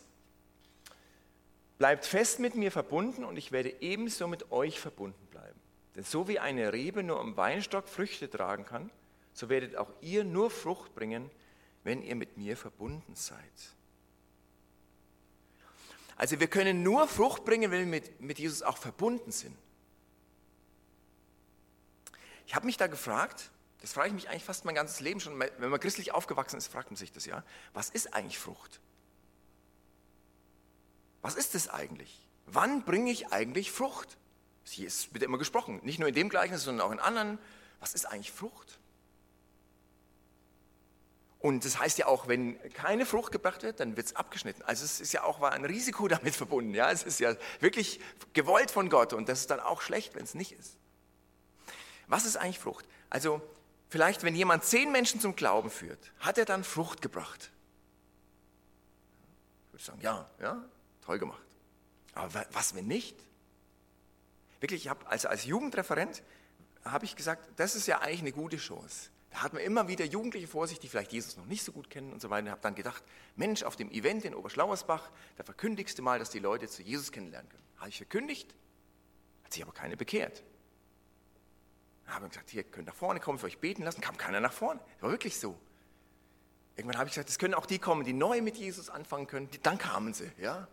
bleibt 1.79 2.05
fest 2.05 2.37
mit 2.37 2.53
mir 2.53 2.71
verbunden 2.71 3.25
und 3.25 3.35
ich 3.35 3.51
werde 3.51 3.81
ebenso 3.81 4.27
mit 4.27 4.51
euch 4.51 4.79
verbunden 4.79 5.25
bleiben. 5.31 5.59
Denn 5.95 6.03
so 6.03 6.27
wie 6.27 6.37
eine 6.37 6.71
Rebe 6.71 7.01
nur 7.01 7.19
am 7.19 7.35
Weinstock 7.35 7.87
Früchte 7.87 8.29
tragen 8.29 8.63
kann, 8.63 8.91
so 9.33 9.49
werdet 9.49 9.75
auch 9.75 9.89
ihr 10.01 10.23
nur 10.23 10.51
Frucht 10.51 10.93
bringen, 10.93 11.31
wenn 11.83 12.03
ihr 12.03 12.15
mit 12.15 12.37
mir 12.37 12.55
verbunden 12.55 13.15
seid. 13.15 13.39
Also 16.15 16.39
wir 16.39 16.47
können 16.47 16.83
nur 16.83 17.07
Frucht 17.07 17.43
bringen, 17.43 17.71
wenn 17.71 17.79
wir 17.79 17.87
mit, 17.87 18.21
mit 18.21 18.37
Jesus 18.37 18.61
auch 18.61 18.77
verbunden 18.77 19.31
sind. 19.31 19.57
Ich 22.45 22.53
habe 22.53 22.67
mich 22.67 22.77
da 22.77 22.85
gefragt, 22.85 23.49
das 23.85 23.93
frage 23.93 24.07
ich 24.07 24.15
mich 24.15 24.29
eigentlich 24.29 24.43
fast 24.43 24.65
mein 24.65 24.73
ganzes 24.73 24.99
Leben 24.99 25.19
schon. 25.19 25.39
Wenn 25.39 25.69
man 25.69 25.79
christlich 25.79 26.11
aufgewachsen 26.11 26.57
ist, 26.57 26.69
fragt 26.69 26.89
man 26.89 26.95
sich 26.95 27.11
das 27.11 27.27
ja. 27.27 27.43
Was 27.73 27.91
ist 27.91 28.15
eigentlich 28.15 28.39
Frucht? 28.39 28.81
Was 31.21 31.35
ist 31.35 31.53
das 31.53 31.67
eigentlich? 31.67 32.27
Wann 32.47 32.83
bringe 32.83 33.11
ich 33.11 33.31
eigentlich 33.31 33.71
Frucht? 33.71 34.17
Hier 34.63 34.89
wird 35.11 35.23
immer 35.23 35.37
gesprochen, 35.37 35.81
nicht 35.83 35.99
nur 35.99 36.09
in 36.09 36.15
dem 36.15 36.29
Gleichnis, 36.29 36.63
sondern 36.63 36.87
auch 36.87 36.91
in 36.91 36.99
anderen. 36.99 37.37
Was 37.79 37.93
ist 37.93 38.07
eigentlich 38.07 38.31
Frucht? 38.31 38.79
Und 41.37 41.63
das 41.63 41.77
heißt 41.77 41.99
ja 41.99 42.07
auch, 42.07 42.27
wenn 42.27 42.59
keine 42.73 43.05
Frucht 43.05 43.31
gebracht 43.31 43.61
wird, 43.61 43.79
dann 43.79 43.97
wird 43.97 44.07
es 44.07 44.15
abgeschnitten. 44.15 44.63
Also 44.63 44.83
es 44.83 44.99
ist 44.99 45.13
ja 45.13 45.23
auch 45.23 45.39
ein 45.43 45.63
Risiko 45.63 46.07
damit 46.07 46.33
verbunden. 46.33 46.73
Ja? 46.73 46.89
Es 46.89 47.03
ist 47.03 47.19
ja 47.19 47.35
wirklich 47.59 47.99
gewollt 48.33 48.71
von 48.71 48.89
Gott 48.89 49.13
und 49.13 49.29
das 49.29 49.41
ist 49.41 49.51
dann 49.51 49.59
auch 49.59 49.81
schlecht, 49.81 50.15
wenn 50.15 50.23
es 50.23 50.33
nicht 50.33 50.53
ist. 50.53 50.75
Was 52.07 52.25
ist 52.25 52.35
eigentlich 52.35 52.57
Frucht? 52.57 52.87
Also 53.11 53.43
vielleicht, 53.95 54.23
wenn 54.23 54.35
jemand 54.35 54.65
zehn 54.65 54.91
Menschen 54.91 55.21
zum 55.21 55.37
Glauben 55.37 55.69
führt, 55.69 56.11
hat 56.19 56.37
er 56.37 56.43
dann 56.43 56.65
Frucht 56.65 57.01
gebracht? 57.01 57.49
Ich 59.67 59.73
würde 59.73 59.85
sagen, 59.85 60.01
ja, 60.01 60.29
ja, 60.41 60.65
toll 60.99 61.17
gemacht. 61.17 61.41
Aber 62.13 62.45
was, 62.51 62.75
wenn 62.75 62.87
nicht? 62.87 63.15
Wirklich, 64.59 64.83
ich 64.83 64.89
habe 64.89 65.07
also 65.07 65.29
als 65.29 65.45
Jugendreferent 65.45 66.23
habe 66.83 67.05
ich 67.05 67.15
gesagt, 67.15 67.47
das 67.55 67.73
ist 67.77 67.87
ja 67.87 68.01
eigentlich 68.01 68.19
eine 68.19 68.33
gute 68.33 68.57
Chance. 68.57 69.11
Da 69.29 69.43
hat 69.43 69.53
man 69.53 69.61
immer 69.61 69.87
wieder 69.87 70.03
Jugendliche 70.03 70.49
vor 70.49 70.67
sich, 70.67 70.77
die 70.77 70.89
vielleicht 70.89 71.13
Jesus 71.13 71.37
noch 71.37 71.45
nicht 71.45 71.63
so 71.63 71.71
gut 71.71 71.89
kennen 71.89 72.11
und 72.11 72.21
so 72.21 72.29
weiter. 72.29 72.47
Ich 72.47 72.51
habe 72.51 72.61
dann 72.61 72.75
gedacht, 72.75 73.01
Mensch, 73.37 73.63
auf 73.63 73.77
dem 73.77 73.89
Event 73.91 74.25
in 74.25 74.35
Oberschlauersbach, 74.35 75.09
da 75.37 75.45
verkündigst 75.45 75.97
du 75.97 76.01
mal, 76.01 76.19
dass 76.19 76.31
die 76.31 76.39
Leute 76.39 76.67
zu 76.67 76.83
Jesus 76.83 77.13
kennenlernen 77.13 77.47
können. 77.47 77.63
Habe 77.77 77.87
ich 77.87 77.95
verkündigt, 77.95 78.53
hat 79.45 79.53
sich 79.53 79.63
aber 79.63 79.71
keine 79.71 79.95
bekehrt. 79.95 80.43
Dann 82.15 82.23
habe 82.23 82.27
ich 82.27 82.31
gesagt, 82.31 82.49
hier, 82.49 82.63
könnt 82.63 82.87
nach 82.87 82.95
vorne 82.95 83.19
kommen, 83.19 83.37
für 83.37 83.47
euch 83.47 83.59
beten 83.59 83.83
lassen. 83.83 83.99
Kam 83.99 84.17
keiner 84.17 84.39
nach 84.39 84.53
vorne. 84.53 84.79
Das 84.93 85.03
war 85.03 85.11
wirklich 85.11 85.37
so. 85.37 85.57
Irgendwann 86.77 86.97
habe 86.97 87.07
ich 87.07 87.13
gesagt, 87.13 87.29
es 87.29 87.37
können 87.37 87.53
auch 87.53 87.65
die 87.65 87.79
kommen, 87.79 88.05
die 88.05 88.13
neu 88.13 88.41
mit 88.41 88.57
Jesus 88.57 88.89
anfangen 88.89 89.27
können. 89.27 89.49
Die, 89.51 89.61
dann 89.61 89.77
kamen 89.77 90.13
sie, 90.13 90.31
ja. 90.37 90.67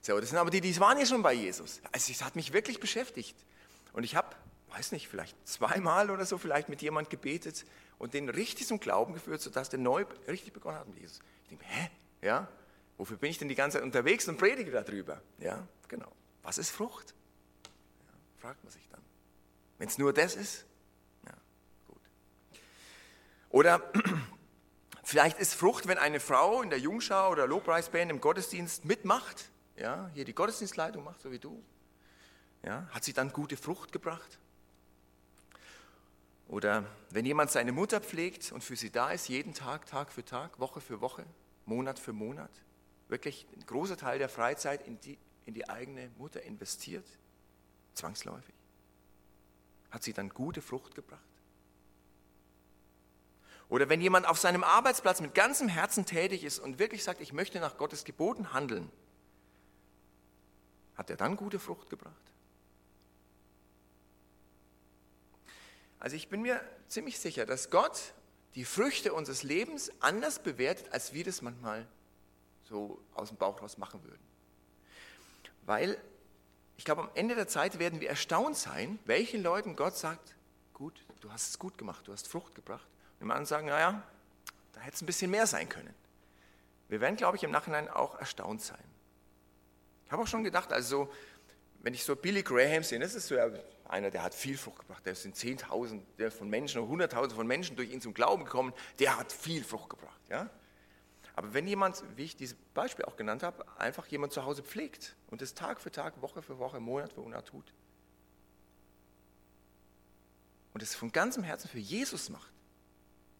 So, 0.00 0.18
das 0.18 0.30
sind 0.30 0.38
aber 0.38 0.50
die, 0.50 0.60
die 0.60 0.78
waren 0.80 0.98
ja 0.98 1.06
schon 1.06 1.22
bei 1.22 1.32
Jesus. 1.32 1.80
Also 1.92 2.12
es 2.12 2.22
hat 2.22 2.36
mich 2.36 2.52
wirklich 2.52 2.80
beschäftigt. 2.80 3.36
Und 3.92 4.04
ich 4.04 4.16
habe, 4.16 4.28
weiß 4.68 4.92
nicht, 4.92 5.08
vielleicht 5.08 5.36
zweimal 5.46 6.10
oder 6.10 6.24
so 6.24 6.38
vielleicht 6.38 6.68
mit 6.68 6.82
jemand 6.82 7.10
gebetet 7.10 7.66
und 7.98 8.14
den 8.14 8.28
richtig 8.28 8.66
zum 8.66 8.80
Glauben 8.80 9.12
geführt, 9.12 9.40
sodass 9.40 9.68
der 9.68 9.78
neu 9.78 10.04
richtig 10.26 10.52
begonnen 10.52 10.78
hat 10.78 10.88
mit 10.88 10.98
Jesus. 10.98 11.20
Ich 11.44 11.48
denke, 11.50 11.64
hä? 11.66 11.90
Ja? 12.22 12.48
Wofür 12.96 13.16
bin 13.16 13.30
ich 13.30 13.38
denn 13.38 13.48
die 13.48 13.54
ganze 13.54 13.78
Zeit 13.78 13.84
unterwegs 13.84 14.28
und 14.28 14.38
predige 14.38 14.70
darüber? 14.70 15.20
Ja, 15.38 15.66
genau. 15.88 16.10
Was 16.42 16.58
ist 16.58 16.70
Frucht? 16.70 17.14
Ja, 18.06 18.12
fragt 18.40 18.62
man 18.64 18.72
sich 18.72 18.86
dann. 18.90 19.00
Wenn 19.78 19.88
es 19.88 19.98
nur 19.98 20.12
das 20.12 20.34
ist? 20.34 20.66
Oder 23.50 23.82
vielleicht 25.04 25.38
ist 25.38 25.54
Frucht, 25.54 25.86
wenn 25.88 25.98
eine 25.98 26.20
Frau 26.20 26.62
in 26.62 26.70
der 26.70 26.78
Jungschau 26.78 27.30
oder 27.30 27.46
Lobpreisband 27.46 28.10
im 28.10 28.20
Gottesdienst 28.20 28.84
mitmacht, 28.84 29.50
ja, 29.76 30.10
hier 30.14 30.24
die 30.24 30.34
Gottesdienstleitung 30.34 31.04
macht, 31.04 31.20
so 31.20 31.30
wie 31.30 31.38
du, 31.38 31.62
ja, 32.62 32.88
hat 32.90 33.04
sie 33.04 33.12
dann 33.12 33.32
gute 33.32 33.56
Frucht 33.56 33.92
gebracht? 33.92 34.38
Oder 36.48 36.84
wenn 37.10 37.26
jemand 37.26 37.50
seine 37.50 37.72
Mutter 37.72 38.00
pflegt 38.00 38.52
und 38.52 38.64
für 38.64 38.74
sie 38.74 38.90
da 38.90 39.10
ist, 39.10 39.28
jeden 39.28 39.52
Tag, 39.52 39.86
Tag 39.86 40.10
für 40.10 40.24
Tag, 40.24 40.58
Woche 40.58 40.80
für 40.80 41.00
Woche, 41.00 41.24
Monat 41.66 41.98
für 41.98 42.14
Monat, 42.14 42.50
wirklich 43.08 43.46
ein 43.54 43.66
großer 43.66 43.98
Teil 43.98 44.18
der 44.18 44.30
Freizeit 44.30 44.86
in 44.86 44.98
die, 45.00 45.18
in 45.44 45.54
die 45.54 45.68
eigene 45.68 46.10
Mutter 46.16 46.42
investiert, 46.42 47.06
zwangsläufig, 47.92 48.54
hat 49.90 50.02
sie 50.02 50.14
dann 50.14 50.30
gute 50.30 50.62
Frucht 50.62 50.94
gebracht? 50.94 51.27
Oder 53.68 53.88
wenn 53.88 54.00
jemand 54.00 54.26
auf 54.26 54.38
seinem 54.38 54.64
Arbeitsplatz 54.64 55.20
mit 55.20 55.34
ganzem 55.34 55.68
Herzen 55.68 56.06
tätig 56.06 56.42
ist 56.44 56.58
und 56.58 56.78
wirklich 56.78 57.04
sagt, 57.04 57.20
ich 57.20 57.32
möchte 57.32 57.60
nach 57.60 57.76
Gottes 57.76 58.04
Geboten 58.04 58.52
handeln, 58.52 58.90
hat 60.94 61.10
er 61.10 61.16
dann 61.16 61.36
gute 61.36 61.58
Frucht 61.58 61.90
gebracht? 61.90 62.14
Also 66.00 66.16
ich 66.16 66.28
bin 66.28 66.42
mir 66.42 66.60
ziemlich 66.86 67.18
sicher, 67.18 67.44
dass 67.44 67.70
Gott 67.70 68.14
die 68.54 68.64
Früchte 68.64 69.12
unseres 69.12 69.42
Lebens 69.42 69.90
anders 70.00 70.42
bewertet, 70.42 70.92
als 70.92 71.12
wir 71.12 71.24
das 71.24 71.42
manchmal 71.42 71.86
so 72.64 73.02
aus 73.14 73.28
dem 73.28 73.36
Bauch 73.36 73.60
raus 73.60 73.78
machen 73.78 74.02
würden. 74.04 74.22
Weil 75.62 76.00
ich 76.76 76.84
glaube, 76.84 77.02
am 77.02 77.10
Ende 77.14 77.34
der 77.34 77.48
Zeit 77.48 77.78
werden 77.78 78.00
wir 78.00 78.08
erstaunt 78.08 78.56
sein, 78.56 78.98
welchen 79.04 79.42
Leuten 79.42 79.76
Gott 79.76 79.96
sagt, 79.96 80.36
gut, 80.72 81.04
du 81.20 81.30
hast 81.32 81.50
es 81.50 81.58
gut 81.58 81.76
gemacht, 81.76 82.06
du 82.06 82.12
hast 82.12 82.28
Frucht 82.28 82.54
gebracht. 82.54 82.86
Die 83.20 83.22
anderen 83.22 83.46
sagen, 83.46 83.66
naja, 83.66 84.02
da 84.72 84.80
hätte 84.80 84.96
es 84.96 85.02
ein 85.02 85.06
bisschen 85.06 85.30
mehr 85.30 85.46
sein 85.46 85.68
können. 85.68 85.94
Wir 86.88 87.00
werden, 87.00 87.16
glaube 87.16 87.36
ich, 87.36 87.44
im 87.44 87.50
Nachhinein 87.50 87.88
auch 87.88 88.18
erstaunt 88.18 88.62
sein. 88.62 88.82
Ich 90.06 90.12
habe 90.12 90.22
auch 90.22 90.26
schon 90.26 90.44
gedacht, 90.44 90.72
also 90.72 91.12
wenn 91.80 91.94
ich 91.94 92.04
so 92.04 92.16
Billy 92.16 92.42
Graham 92.42 92.82
sehe, 92.82 92.98
das 92.98 93.14
ist 93.14 93.28
so 93.28 93.36
einer, 93.88 94.10
der 94.10 94.22
hat 94.22 94.34
viel 94.34 94.56
Frucht 94.56 94.80
gebracht, 94.80 95.04
der 95.04 95.14
sind 95.14 95.36
Zehntausende 95.36 96.30
von 96.30 96.48
Menschen, 96.48 96.86
Hunderttausende 96.86 97.36
von 97.36 97.46
Menschen 97.46 97.76
durch 97.76 97.90
ihn 97.90 98.00
zum 98.00 98.14
Glauben 98.14 98.44
gekommen, 98.44 98.72
der 98.98 99.18
hat 99.18 99.32
viel 99.32 99.62
Frucht 99.62 99.90
gebracht. 99.90 100.20
Ja? 100.28 100.48
Aber 101.34 101.54
wenn 101.54 101.68
jemand, 101.68 102.02
wie 102.16 102.24
ich 102.24 102.36
dieses 102.36 102.56
Beispiel 102.74 103.04
auch 103.04 103.16
genannt 103.16 103.42
habe, 103.42 103.64
einfach 103.78 104.06
jemand 104.06 104.32
zu 104.32 104.44
Hause 104.44 104.62
pflegt 104.62 105.14
und 105.28 105.40
das 105.40 105.54
Tag 105.54 105.80
für 105.80 105.90
Tag, 105.90 106.20
Woche 106.20 106.42
für 106.42 106.58
Woche, 106.58 106.80
Monat 106.80 107.12
für 107.12 107.20
Monat 107.20 107.46
tut 107.46 107.72
und 110.72 110.82
es 110.82 110.94
von 110.94 111.12
ganzem 111.12 111.44
Herzen 111.44 111.68
für 111.68 111.78
Jesus 111.78 112.28
macht, 112.28 112.52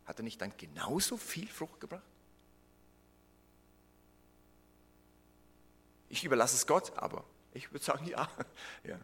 hat 0.08 0.18
er 0.18 0.22
nicht 0.22 0.40
dann 0.40 0.56
genauso 0.56 1.18
viel 1.18 1.46
Frucht 1.46 1.80
gebracht? 1.80 2.02
Ich 6.08 6.24
überlasse 6.24 6.56
es 6.56 6.66
Gott, 6.66 6.96
aber 6.96 7.24
ich 7.52 7.70
würde 7.70 7.84
sagen 7.84 8.06
ja. 8.06 8.26
ja. 8.84 8.98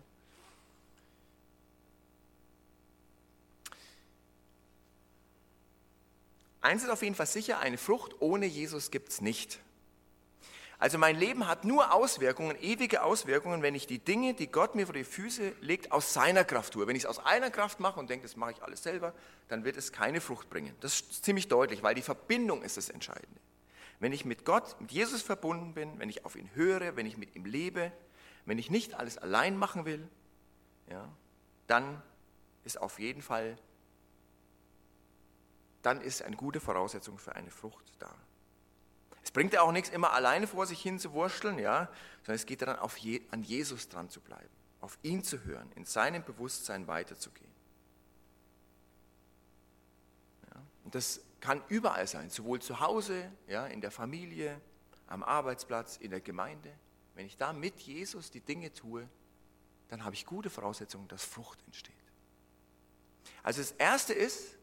Eins 6.63 6.83
ist 6.83 6.89
auf 6.89 7.03
jeden 7.03 7.15
Fall 7.15 7.27
sicher, 7.27 7.59
eine 7.59 7.77
Frucht 7.77 8.23
ohne 8.23 8.47
Jesus 8.47 8.91
gibt 8.91 9.11
es 9.11 9.21
nicht. 9.21 9.61
Also 10.85 10.99
mein 10.99 11.17
Leben 11.17 11.49
hat 11.49 11.65
nur 11.65 11.95
Auswirkungen, 11.95 12.59
ewige 12.61 13.05
Auswirkungen, 13.05 13.63
wenn 13.63 13.75
ich 13.75 13.87
die 13.87 14.01
Dinge, 14.01 14.35
die 14.35 14.49
Gott 14.49 14.75
mir 14.75 14.85
vor 14.85 14.93
die 14.93 15.05
Füße 15.05 15.55
legt, 15.63 15.93
aus 15.93 16.13
seiner 16.13 16.45
Kraft 16.45 16.75
tue. 16.75 16.87
Wenn 16.87 16.95
ich 16.95 17.05
es 17.05 17.09
aus 17.09 17.21
einer 17.25 17.51
Kraft 17.51 17.81
mache 17.81 17.99
und 17.99 18.11
denke, 18.11 18.25
das 18.25 18.37
mache 18.37 18.51
ich 18.51 18.63
alles 18.63 18.83
selber, 18.83 19.15
dann 19.49 19.65
wird 19.65 19.79
es 19.79 19.93
keine 19.93 20.21
Frucht 20.21 20.51
bringen. 20.51 20.77
Das 20.81 21.01
ist 21.01 21.25
ziemlich 21.25 21.49
deutlich, 21.49 21.83
weil 21.83 21.95
die 21.95 22.03
Verbindung 22.03 22.61
ist 22.61 22.77
das 22.77 22.91
Entscheidende. 22.91 23.41
Wenn 23.99 24.13
ich 24.13 24.27
mit 24.27 24.45
Gott, 24.45 24.79
mit 24.79 24.93
Jesus 24.93 25.23
verbunden 25.23 25.73
bin, 25.73 25.99
wenn 25.99 26.11
ich 26.11 26.27
auf 26.27 26.37
ihn 26.37 26.51
höre, 26.53 26.97
wenn 26.97 27.07
ich 27.07 27.17
mit 27.17 27.35
ihm 27.35 27.47
lebe, 27.47 27.91
wenn 28.45 28.59
ich 28.59 28.71
nicht 28.71 28.93
alles 28.93 29.17
allein 29.17 29.57
machen 29.57 29.87
will, 29.87 30.07
ja, 30.91 31.09
dann 31.67 32.03
ist 32.65 32.79
auf 32.79 32.99
jeden 32.99 33.23
Fall 33.23 33.57
dann 35.81 36.03
ist 36.03 36.21
eine 36.21 36.37
gute 36.37 36.61
Voraussetzung 36.61 37.17
für 37.17 37.35
eine 37.35 37.51
Frucht 37.51 37.91
da. 38.01 38.15
Es 39.25 39.31
bringt 39.31 39.55
ja 39.55 39.63
auch 39.63 39.73
nichts, 39.73 39.89
immer 39.89 40.13
alleine 40.13 40.47
vor 40.47 40.67
sich 40.67 40.81
hin 40.81 40.99
zu 40.99 41.13
wursteln, 41.13 41.59
ja, 41.59 41.89
sondern 42.19 42.37
es 42.37 42.47
geht 42.47 42.63
daran, 42.63 42.79
Je 42.99 43.23
an 43.31 43.43
Jesus 43.43 43.89
dran 43.89 44.11
zu 44.11 44.21
bleiben, 44.21 44.51
auf 44.81 44.99
ihn 45.03 45.25
zu 45.25 45.43
hören, 45.45 45.73
in 45.75 45.87
seinem 45.87 46.23
Bewusstsein 46.23 46.87
weiterzugehen. 46.87 47.51
Ja, 50.51 50.63
und 50.85 50.95
das 50.95 51.23
kann 51.41 51.63
überall 51.69 52.07
sein, 52.07 52.29
sowohl 52.29 52.61
zu 52.61 52.81
Hause, 52.81 53.33
ja, 53.49 53.67
in 53.67 53.81
der 53.81 53.91
Familie, 53.91 54.61
am 55.07 55.23
Arbeitsplatz, 55.23 55.97
in 55.97 56.11
der 56.11 56.21
Gemeinde. 56.21 56.71
Wenn 57.15 57.27
ich 57.27 57.37
da 57.37 57.53
mit 57.53 57.81
Jesus 57.81 58.31
die 58.31 58.41
Dinge 58.41 58.73
tue, 58.73 59.09
dann 59.89 60.05
habe 60.05 60.15
ich 60.15 60.27
gute 60.27 60.51
Voraussetzungen, 60.51 61.09
dass 61.09 61.25
Frucht 61.25 61.63
entsteht. 61.65 61.95
Also 63.43 63.61
das 63.61 63.73
Erste 63.73 64.13
ist, 64.13 64.57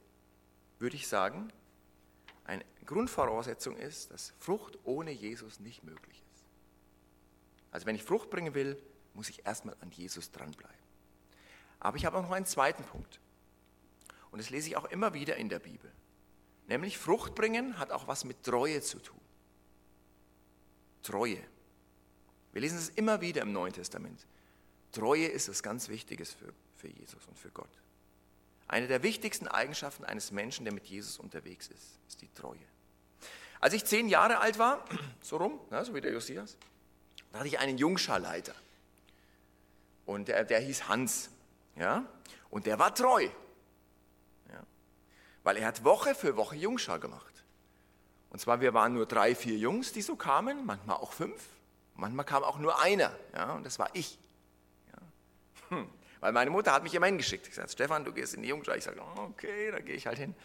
würde 0.77 0.95
ich 0.95 1.07
sagen, 1.07 1.51
eine 2.43 2.63
Grundvoraussetzung 2.85 3.77
ist, 3.77 4.11
dass 4.11 4.33
Frucht 4.39 4.77
ohne 4.83 5.11
Jesus 5.11 5.59
nicht 5.59 5.83
möglich 5.83 6.23
ist. 6.33 6.45
Also 7.71 7.85
wenn 7.85 7.95
ich 7.95 8.03
Frucht 8.03 8.29
bringen 8.29 8.53
will, 8.53 8.81
muss 9.13 9.29
ich 9.29 9.45
erstmal 9.45 9.75
an 9.81 9.91
Jesus 9.91 10.31
dranbleiben. 10.31 10.75
Aber 11.79 11.97
ich 11.97 12.05
habe 12.05 12.17
auch 12.17 12.23
noch 12.23 12.31
einen 12.31 12.45
zweiten 12.45 12.83
Punkt. 12.83 13.19
Und 14.31 14.39
das 14.39 14.49
lese 14.49 14.69
ich 14.69 14.77
auch 14.77 14.85
immer 14.85 15.13
wieder 15.13 15.35
in 15.37 15.49
der 15.49 15.59
Bibel. 15.59 15.91
Nämlich 16.67 16.97
Frucht 16.97 17.35
bringen 17.35 17.77
hat 17.77 17.91
auch 17.91 18.07
was 18.07 18.23
mit 18.23 18.43
Treue 18.43 18.81
zu 18.81 18.99
tun. 18.99 19.19
Treue. 21.03 21.41
Wir 22.53 22.61
lesen 22.61 22.77
es 22.77 22.89
immer 22.89 23.21
wieder 23.21 23.41
im 23.41 23.51
Neuen 23.51 23.73
Testament. 23.73 24.25
Treue 24.91 25.25
ist 25.25 25.47
etwas 25.47 25.63
ganz 25.63 25.89
Wichtiges 25.89 26.31
für, 26.31 26.53
für 26.75 26.87
Jesus 26.87 27.25
und 27.27 27.37
für 27.37 27.49
Gott. 27.49 27.69
Eine 28.71 28.87
der 28.87 29.03
wichtigsten 29.03 29.49
Eigenschaften 29.49 30.05
eines 30.05 30.31
Menschen, 30.31 30.63
der 30.63 30.73
mit 30.73 30.85
Jesus 30.85 31.19
unterwegs 31.19 31.67
ist, 31.67 31.99
ist 32.07 32.21
die 32.21 32.33
Treue. 32.33 32.57
Als 33.59 33.73
ich 33.73 33.83
zehn 33.83 34.07
Jahre 34.07 34.39
alt 34.39 34.59
war, 34.59 34.85
so 35.21 35.35
rum, 35.35 35.59
ja, 35.71 35.83
so 35.83 35.93
wie 35.93 35.99
der 35.99 36.13
Josias, 36.13 36.55
da 37.33 37.39
hatte 37.39 37.49
ich 37.49 37.59
einen 37.59 37.77
Jungscharleiter. 37.77 38.55
Und 40.05 40.29
der, 40.29 40.45
der 40.45 40.61
hieß 40.61 40.87
Hans. 40.87 41.29
Ja? 41.75 42.05
Und 42.49 42.65
der 42.65 42.79
war 42.79 42.95
treu. 42.95 43.27
Ja? 44.47 44.63
Weil 45.43 45.57
er 45.57 45.67
hat 45.67 45.83
Woche 45.83 46.15
für 46.15 46.37
Woche 46.37 46.55
Jungschar 46.55 46.99
gemacht. 46.99 47.43
Und 48.29 48.39
zwar, 48.39 48.61
wir 48.61 48.73
waren 48.73 48.93
nur 48.93 49.05
drei, 49.05 49.35
vier 49.35 49.57
Jungs, 49.57 49.91
die 49.91 50.01
so 50.01 50.15
kamen, 50.15 50.65
manchmal 50.65 50.95
auch 50.95 51.11
fünf. 51.11 51.43
Manchmal 51.95 52.25
kam 52.25 52.45
auch 52.45 52.57
nur 52.57 52.81
einer. 52.81 53.13
Ja? 53.33 53.51
Und 53.51 53.65
das 53.65 53.79
war 53.79 53.89
ich. 53.91 54.17
Ja? 54.93 55.75
Hm. 55.75 55.89
Weil 56.21 56.31
meine 56.31 56.51
Mutter 56.51 56.71
hat 56.71 56.83
mich 56.83 56.93
immer 56.93 57.07
hingeschickt. 57.07 57.47
Ich 57.47 57.55
sagte, 57.55 57.71
Stefan, 57.71 58.05
du 58.05 58.13
gehst 58.13 58.35
in 58.35 58.43
die 58.43 58.47
Jungschar. 58.47 58.77
Ich 58.77 58.83
sage, 58.83 59.01
okay, 59.17 59.71
da 59.71 59.79
gehe 59.79 59.95
ich 59.95 60.07
halt 60.07 60.19
hin. 60.19 60.35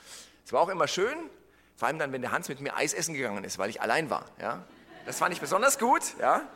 Es 0.44 0.52
war 0.52 0.62
auch 0.62 0.68
immer 0.68 0.88
schön, 0.88 1.16
Vor 1.76 1.88
allem 1.88 1.98
dann, 1.98 2.12
wenn 2.12 2.22
der 2.22 2.32
Hans 2.32 2.48
mit 2.48 2.60
mir 2.60 2.74
Eis 2.74 2.94
essen 2.94 3.14
gegangen 3.14 3.44
ist, 3.44 3.58
weil 3.58 3.68
ich 3.68 3.82
allein 3.82 4.08
war. 4.08 4.24
Ja? 4.40 4.64
Das 5.04 5.18
fand 5.18 5.34
ich 5.34 5.40
besonders 5.40 5.78
gut. 5.78 6.02
Ja? 6.18 6.48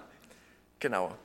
Genau. 0.79 1.17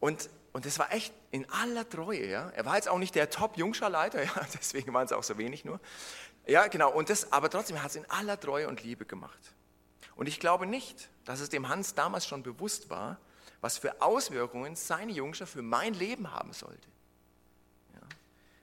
Und, 0.00 0.28
und 0.52 0.66
das 0.66 0.80
war 0.80 0.92
echt 0.92 1.14
in 1.30 1.48
aller 1.50 1.88
Treue. 1.88 2.26
Ja? 2.26 2.50
Er 2.56 2.64
war 2.64 2.74
jetzt 2.74 2.88
auch 2.88 2.98
nicht 2.98 3.14
der 3.14 3.30
Top-Jungscharleiter, 3.30 4.22
ja? 4.24 4.32
deswegen 4.52 4.92
waren 4.92 5.06
es 5.06 5.12
auch 5.12 5.22
so 5.22 5.38
wenig 5.38 5.64
nur. 5.64 5.78
Ja, 6.46 6.66
genau. 6.66 6.90
Und 6.90 7.08
das, 7.08 7.32
aber 7.32 7.48
trotzdem, 7.48 7.80
hat 7.80 7.90
es 7.90 7.96
in 7.96 8.10
aller 8.10 8.38
Treue 8.38 8.66
und 8.66 8.82
Liebe 8.82 9.04
gemacht. 9.04 9.54
Und 10.16 10.26
ich 10.26 10.40
glaube 10.40 10.66
nicht, 10.66 11.08
dass 11.24 11.38
es 11.38 11.48
dem 11.48 11.68
Hans 11.68 11.94
damals 11.94 12.26
schon 12.26 12.42
bewusst 12.42 12.90
war, 12.90 13.18
was 13.60 13.78
für 13.78 14.02
Auswirkungen 14.02 14.74
seine 14.74 15.12
Jungschar 15.12 15.46
für 15.46 15.62
mein 15.62 15.94
Leben 15.94 16.32
haben 16.32 16.52
sollte. 16.52 16.88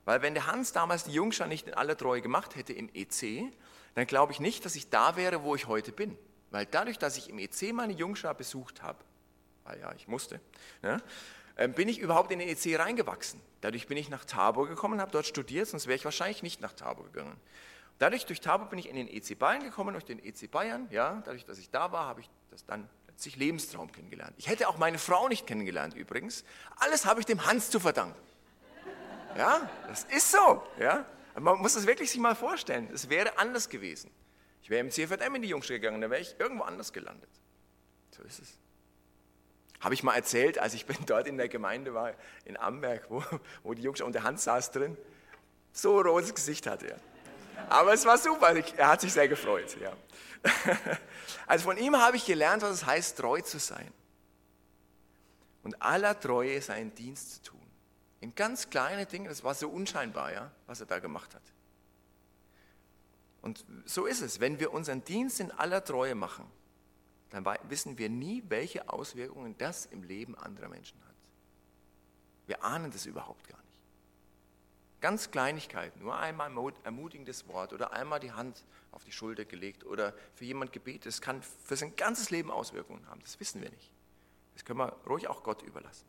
Weil 0.05 0.21
wenn 0.21 0.33
der 0.33 0.47
Hans 0.47 0.71
damals 0.71 1.03
die 1.03 1.11
Jungschar 1.11 1.47
nicht 1.47 1.67
in 1.67 1.73
aller 1.73 1.97
Treue 1.97 2.21
gemacht 2.21 2.55
hätte 2.55 2.73
im 2.73 2.89
EC, 2.93 3.51
dann 3.95 4.07
glaube 4.07 4.31
ich 4.31 4.39
nicht, 4.39 4.65
dass 4.65 4.75
ich 4.75 4.89
da 4.89 5.15
wäre, 5.15 5.43
wo 5.43 5.55
ich 5.55 5.67
heute 5.67 5.91
bin. 5.91 6.17
Weil 6.49 6.65
dadurch, 6.65 6.97
dass 6.97 7.17
ich 7.17 7.29
im 7.29 7.39
EC 7.39 7.73
meine 7.73 7.93
Jungschar 7.93 8.33
besucht 8.33 8.81
habe, 8.81 8.99
weil 9.63 9.79
ja, 9.79 9.93
ich 9.93 10.07
musste, 10.07 10.41
ne, 10.81 11.01
bin 11.75 11.87
ich 11.87 11.99
überhaupt 11.99 12.31
in 12.31 12.39
den 12.39 12.49
EC 12.49 12.79
reingewachsen. 12.79 13.39
Dadurch 13.61 13.87
bin 13.87 13.97
ich 13.97 14.09
nach 14.09 14.25
Tabor 14.25 14.67
gekommen, 14.67 14.99
habe 14.99 15.11
dort 15.11 15.27
studiert, 15.27 15.67
sonst 15.67 15.85
wäre 15.85 15.95
ich 15.95 16.03
wahrscheinlich 16.03 16.41
nicht 16.41 16.61
nach 16.61 16.73
Tabor 16.73 17.05
gegangen. 17.05 17.39
Dadurch, 17.99 18.25
durch 18.25 18.41
Tabor 18.41 18.67
bin 18.67 18.79
ich 18.79 18.89
in 18.89 18.95
den 18.95 19.07
EC 19.07 19.37
Bayern 19.37 19.63
gekommen, 19.63 19.93
durch 19.93 20.05
den 20.05 20.17
EC 20.17 20.49
Bayern, 20.49 20.87
ja, 20.89 21.21
dadurch, 21.23 21.45
dass 21.45 21.59
ich 21.59 21.69
da 21.69 21.91
war, 21.91 22.07
habe 22.07 22.21
ich 22.21 22.29
das 22.49 22.65
dann 22.65 22.89
letztlich 23.07 23.35
Lebenstraum 23.35 23.91
kennengelernt. 23.91 24.33
Ich 24.37 24.47
hätte 24.47 24.67
auch 24.67 24.77
meine 24.79 24.97
Frau 24.97 25.27
nicht 25.27 25.45
kennengelernt 25.45 25.93
übrigens. 25.93 26.43
Alles 26.77 27.05
habe 27.05 27.19
ich 27.19 27.27
dem 27.27 27.45
Hans 27.45 27.69
zu 27.69 27.79
verdanken. 27.79 28.19
Ja, 29.37 29.69
das 29.87 30.03
ist 30.05 30.31
so, 30.31 30.63
ja. 30.79 31.05
Man 31.39 31.59
muss 31.59 31.75
es 31.75 31.87
wirklich 31.87 32.11
sich 32.11 32.19
mal 32.19 32.35
vorstellen. 32.35 32.89
Es 32.93 33.09
wäre 33.09 33.37
anders 33.37 33.69
gewesen. 33.69 34.11
Ich 34.61 34.69
wäre 34.69 34.81
im 34.81 34.91
CFM 34.91 35.35
in 35.35 35.41
die 35.41 35.47
Jungschule 35.47 35.79
gegangen, 35.79 36.01
dann 36.01 36.11
wäre 36.11 36.21
ich 36.21 36.35
irgendwo 36.39 36.63
anders 36.63 36.91
gelandet. 36.93 37.29
So 38.15 38.23
ist 38.23 38.39
es. 38.39 38.57
Habe 39.79 39.93
ich 39.93 40.03
mal 40.03 40.15
erzählt, 40.15 40.59
als 40.59 40.73
ich 40.73 40.85
dort 41.05 41.27
in 41.27 41.37
der 41.37 41.49
Gemeinde 41.49 41.93
war, 41.93 42.13
in 42.45 42.57
Amberg, 42.57 43.05
wo, 43.09 43.23
wo 43.63 43.73
die 43.73 43.81
Jungschule 43.81 44.05
und 44.05 44.13
der 44.13 44.23
Hans 44.23 44.43
saß 44.43 44.71
drin, 44.71 44.97
so 45.73 45.99
ein 45.99 46.05
rotes 46.05 46.33
Gesicht 46.33 46.67
hatte 46.67 46.91
er. 46.91 46.99
Aber 47.69 47.93
es 47.93 48.05
war 48.05 48.17
super, 48.17 48.53
er 48.53 48.87
hat 48.87 49.01
sich 49.01 49.13
sehr 49.13 49.27
gefreut. 49.27 49.77
Ja. 49.79 49.93
Also 51.47 51.65
von 51.65 51.77
ihm 51.77 51.97
habe 51.97 52.15
ich 52.15 52.25
gelernt, 52.25 52.61
was 52.61 52.71
es 52.71 52.85
heißt, 52.85 53.17
treu 53.17 53.41
zu 53.41 53.59
sein. 53.59 53.91
Und 55.63 55.81
aller 55.81 56.17
Treue 56.17 56.61
seinen 56.61 56.95
Dienst 56.95 57.35
zu 57.35 57.51
tun. 57.51 57.60
In 58.21 58.35
ganz 58.35 58.69
kleinen 58.69 59.07
Dingen, 59.07 59.25
das 59.25 59.43
war 59.43 59.55
so 59.55 59.67
unscheinbar, 59.67 60.31
ja, 60.31 60.51
was 60.67 60.79
er 60.79 60.85
da 60.85 60.99
gemacht 60.99 61.33
hat. 61.35 61.41
Und 63.41 63.65
so 63.85 64.05
ist 64.05 64.21
es, 64.21 64.39
wenn 64.39 64.59
wir 64.59 64.71
unseren 64.71 65.03
Dienst 65.03 65.39
in 65.39 65.51
aller 65.51 65.83
Treue 65.83 66.13
machen, 66.13 66.45
dann 67.31 67.45
wissen 67.63 67.97
wir 67.97 68.09
nie, 68.09 68.43
welche 68.47 68.89
Auswirkungen 68.89 69.57
das 69.57 69.85
im 69.87 70.03
Leben 70.03 70.37
anderer 70.37 70.69
Menschen 70.69 70.99
hat. 71.07 71.15
Wir 72.45 72.63
ahnen 72.63 72.91
das 72.91 73.05
überhaupt 73.05 73.47
gar 73.47 73.57
nicht. 73.57 73.79
Ganz 74.99 75.31
Kleinigkeiten, 75.31 76.01
nur 76.01 76.15
einmal 76.15 76.51
ein 76.51 76.73
ermutigendes 76.83 77.47
Wort 77.47 77.73
oder 77.73 77.93
einmal 77.93 78.19
die 78.19 78.33
Hand 78.33 78.63
auf 78.91 79.03
die 79.03 79.11
Schulter 79.11 79.45
gelegt 79.45 79.83
oder 79.83 80.13
für 80.35 80.45
jemand 80.45 80.71
gebetet, 80.73 81.07
das 81.07 81.21
kann 81.21 81.41
für 81.41 81.75
sein 81.75 81.95
ganzes 81.95 82.29
Leben 82.29 82.51
Auswirkungen 82.51 83.07
haben. 83.07 83.21
Das 83.21 83.39
wissen 83.39 83.61
wir 83.63 83.71
nicht. 83.71 83.91
Das 84.53 84.63
können 84.63 84.77
wir 84.77 84.91
ruhig 85.07 85.27
auch 85.27 85.41
Gott 85.41 85.63
überlassen. 85.63 86.05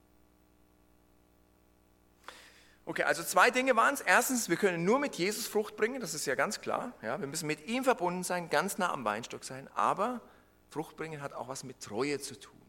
Okay, 2.84 3.04
also 3.04 3.22
zwei 3.22 3.50
Dinge 3.50 3.76
waren 3.76 3.94
es. 3.94 4.00
Erstens, 4.00 4.48
wir 4.48 4.56
können 4.56 4.84
nur 4.84 4.98
mit 4.98 5.14
Jesus 5.14 5.46
Frucht 5.46 5.76
bringen, 5.76 6.00
das 6.00 6.14
ist 6.14 6.26
ja 6.26 6.34
ganz 6.34 6.60
klar. 6.60 6.92
Ja, 7.00 7.20
wir 7.20 7.28
müssen 7.28 7.46
mit 7.46 7.66
ihm 7.66 7.84
verbunden 7.84 8.24
sein, 8.24 8.50
ganz 8.50 8.76
nah 8.76 8.92
am 8.92 9.04
Weinstock 9.04 9.44
sein. 9.44 9.68
Aber 9.74 10.20
Frucht 10.68 10.96
bringen 10.96 11.22
hat 11.22 11.32
auch 11.32 11.48
was 11.48 11.62
mit 11.62 11.80
Treue 11.80 12.18
zu 12.18 12.38
tun. 12.38 12.60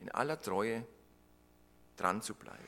In 0.00 0.10
aller 0.10 0.40
Treue 0.40 0.86
dran 1.96 2.20
zu 2.20 2.34
bleiben. 2.34 2.58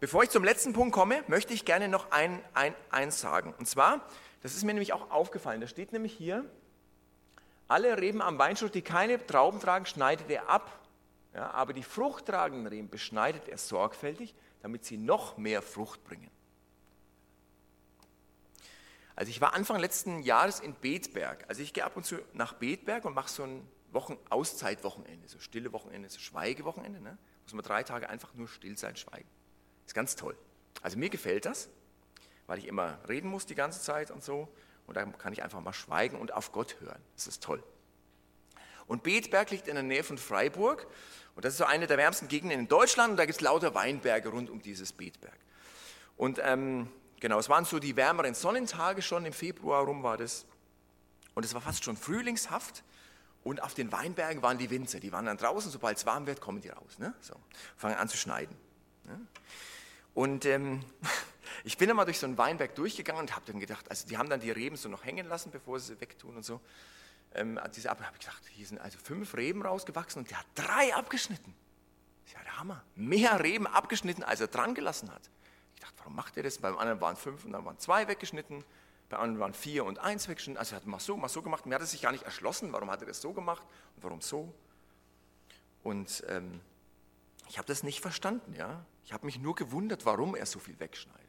Bevor 0.00 0.22
ich 0.22 0.30
zum 0.30 0.44
letzten 0.44 0.72
Punkt 0.72 0.94
komme, 0.94 1.22
möchte 1.26 1.54
ich 1.54 1.64
gerne 1.64 1.88
noch 1.88 2.10
ein, 2.10 2.42
ein, 2.54 2.74
eins 2.90 3.20
sagen. 3.20 3.54
Und 3.58 3.66
zwar, 3.66 4.06
das 4.42 4.54
ist 4.54 4.62
mir 4.62 4.74
nämlich 4.74 4.92
auch 4.92 5.10
aufgefallen, 5.10 5.60
da 5.60 5.66
steht 5.66 5.92
nämlich 5.92 6.12
hier, 6.12 6.44
alle 7.68 7.98
Reben 8.00 8.22
am 8.22 8.38
Weinstock, 8.38 8.72
die 8.72 8.82
keine 8.82 9.24
Trauben 9.24 9.60
tragen, 9.60 9.86
schneidet 9.86 10.30
er 10.30 10.48
ab. 10.48 10.80
Ja, 11.34 11.50
aber 11.50 11.72
die 11.72 11.82
fruchttragenden 11.82 12.66
Reben 12.66 12.88
beschneidet 12.88 13.48
er 13.48 13.58
sorgfältig, 13.58 14.34
damit 14.62 14.84
sie 14.84 14.96
noch 14.96 15.36
mehr 15.36 15.60
Frucht 15.60 16.02
bringen. 16.04 16.30
Also 19.16 19.30
ich 19.30 19.40
war 19.40 19.54
Anfang 19.54 19.78
letzten 19.78 20.22
Jahres 20.22 20.60
in 20.60 20.74
Betberg. 20.74 21.44
Also 21.48 21.62
ich 21.62 21.72
gehe 21.72 21.84
ab 21.84 21.96
und 21.96 22.04
zu 22.04 22.16
nach 22.34 22.52
Betberg 22.52 23.04
und 23.04 23.14
mache 23.14 23.30
so 23.30 23.42
ein 23.44 23.66
Wochen 23.92 24.18
Auszeitwochenende, 24.28 25.26
so 25.28 25.38
stille 25.38 25.72
Wochenende, 25.72 26.08
so 26.08 26.18
Schweigewochenende. 26.18 27.00
Ne? 27.00 27.16
Muss 27.44 27.54
man 27.54 27.64
drei 27.64 27.82
Tage 27.82 28.08
einfach 28.10 28.34
nur 28.34 28.46
still 28.46 28.76
sein, 28.76 28.96
schweigen. 28.96 29.28
Ist 29.86 29.94
ganz 29.94 30.16
toll. 30.16 30.36
Also 30.82 30.98
mir 30.98 31.08
gefällt 31.08 31.46
das, 31.46 31.68
weil 32.46 32.58
ich 32.58 32.66
immer 32.66 32.98
reden 33.08 33.30
muss 33.30 33.46
die 33.46 33.54
ganze 33.54 33.80
Zeit 33.80 34.10
und 34.10 34.22
so. 34.22 34.48
Und 34.86 34.96
da 34.96 35.04
kann 35.04 35.32
ich 35.32 35.42
einfach 35.42 35.60
mal 35.60 35.72
schweigen 35.72 36.18
und 36.18 36.32
auf 36.32 36.52
Gott 36.52 36.76
hören. 36.80 37.00
Das 37.14 37.26
ist 37.26 37.42
toll. 37.42 37.62
Und 38.86 39.02
Betberg 39.02 39.50
liegt 39.50 39.68
in 39.68 39.74
der 39.74 39.82
Nähe 39.82 40.04
von 40.04 40.18
Freiburg. 40.18 40.86
Und 41.34 41.44
das 41.44 41.54
ist 41.54 41.58
so 41.58 41.64
eine 41.64 41.86
der 41.86 41.98
wärmsten 41.98 42.28
Gegenden 42.28 42.60
in 42.60 42.68
Deutschland. 42.68 43.12
Und 43.12 43.16
da 43.16 43.26
gibt 43.26 43.36
es 43.36 43.40
lauter 43.40 43.74
Weinberge 43.74 44.28
rund 44.28 44.48
um 44.48 44.62
dieses 44.62 44.92
Betberg. 44.92 45.38
Und 46.16 46.40
ähm, 46.42 46.88
genau, 47.20 47.38
es 47.38 47.48
waren 47.48 47.64
so 47.64 47.78
die 47.78 47.96
wärmeren 47.96 48.34
Sonnentage 48.34 49.02
schon. 49.02 49.26
Im 49.26 49.32
Februar 49.32 49.84
rum 49.84 50.02
war 50.02 50.16
das. 50.16 50.46
Und 51.34 51.44
es 51.44 51.52
war 51.52 51.60
fast 51.60 51.84
schon 51.84 51.96
frühlingshaft. 51.96 52.84
Und 53.42 53.62
auf 53.62 53.74
den 53.74 53.92
Weinbergen 53.92 54.42
waren 54.42 54.58
die 54.58 54.70
Winzer. 54.70 54.98
Die 54.98 55.12
waren 55.12 55.26
dann 55.26 55.36
draußen. 55.36 55.70
Sobald 55.70 55.98
es 55.98 56.06
warm 56.06 56.26
wird, 56.26 56.40
kommen 56.40 56.60
die 56.60 56.68
raus. 56.68 56.98
Ne? 56.98 57.12
So, 57.20 57.34
fangen 57.76 57.96
an 57.96 58.08
zu 58.08 58.16
schneiden. 58.16 58.56
Ne? 59.04 59.20
Und 60.14 60.46
ähm, 60.46 60.84
ich 61.66 61.76
bin 61.76 61.92
mal 61.96 62.04
durch 62.04 62.20
so 62.20 62.26
einen 62.26 62.38
Weinberg 62.38 62.76
durchgegangen 62.76 63.22
und 63.22 63.34
habe 63.34 63.44
dann 63.44 63.58
gedacht, 63.58 63.90
also 63.90 64.06
die 64.06 64.16
haben 64.16 64.30
dann 64.30 64.38
die 64.38 64.52
Reben 64.52 64.76
so 64.76 64.88
noch 64.88 65.04
hängen 65.04 65.26
lassen, 65.26 65.50
bevor 65.50 65.80
sie 65.80 65.94
sie 65.94 66.00
wegtun 66.00 66.36
und 66.36 66.44
so. 66.44 66.60
Ähm, 67.34 67.58
diese 67.74 67.90
habe 67.90 68.04
ich 68.04 68.20
gedacht, 68.20 68.40
hier 68.50 68.64
sind 68.64 68.78
also 68.78 68.98
fünf 69.02 69.34
Reben 69.34 69.62
rausgewachsen 69.62 70.22
und 70.22 70.30
der 70.30 70.38
hat 70.38 70.46
drei 70.54 70.94
abgeschnitten. 70.94 71.52
Das 72.22 72.32
ist 72.32 72.38
ja 72.38 72.44
der 72.44 72.60
Hammer. 72.60 72.84
Mehr 72.94 73.42
Reben 73.42 73.66
abgeschnitten, 73.66 74.22
als 74.22 74.40
er 74.40 74.46
dran 74.46 74.76
gelassen 74.76 75.12
hat. 75.12 75.28
Ich 75.74 75.80
dachte, 75.80 75.94
warum 75.98 76.14
macht 76.14 76.36
er 76.36 76.44
das? 76.44 76.58
Beim 76.58 76.78
anderen 76.78 77.00
waren 77.00 77.16
fünf 77.16 77.44
und 77.44 77.50
dann 77.50 77.64
waren 77.64 77.80
zwei 77.80 78.06
weggeschnitten. 78.06 78.62
Bei 79.08 79.16
anderen 79.16 79.40
waren 79.40 79.52
vier 79.52 79.84
und 79.84 79.98
eins 79.98 80.28
weggeschnitten. 80.28 80.60
Also 80.60 80.76
er 80.76 80.82
hat 80.82 80.86
mal 80.86 81.00
so, 81.00 81.16
mal 81.16 81.28
so 81.28 81.42
gemacht. 81.42 81.66
Mir 81.66 81.74
hat 81.74 81.82
es 81.82 81.90
sich 81.90 82.02
gar 82.02 82.12
nicht 82.12 82.22
erschlossen, 82.22 82.72
warum 82.72 82.92
hat 82.92 83.00
er 83.00 83.08
das 83.08 83.20
so 83.20 83.32
gemacht 83.32 83.66
und 83.96 84.04
warum 84.04 84.20
so. 84.20 84.54
Und 85.82 86.22
ähm, 86.28 86.60
ich 87.48 87.58
habe 87.58 87.66
das 87.66 87.82
nicht 87.82 88.00
verstanden, 88.00 88.54
ja. 88.54 88.86
Ich 89.04 89.12
habe 89.12 89.26
mich 89.26 89.40
nur 89.40 89.56
gewundert, 89.56 90.06
warum 90.06 90.36
er 90.36 90.46
so 90.46 90.60
viel 90.60 90.78
wegschneidet. 90.78 91.25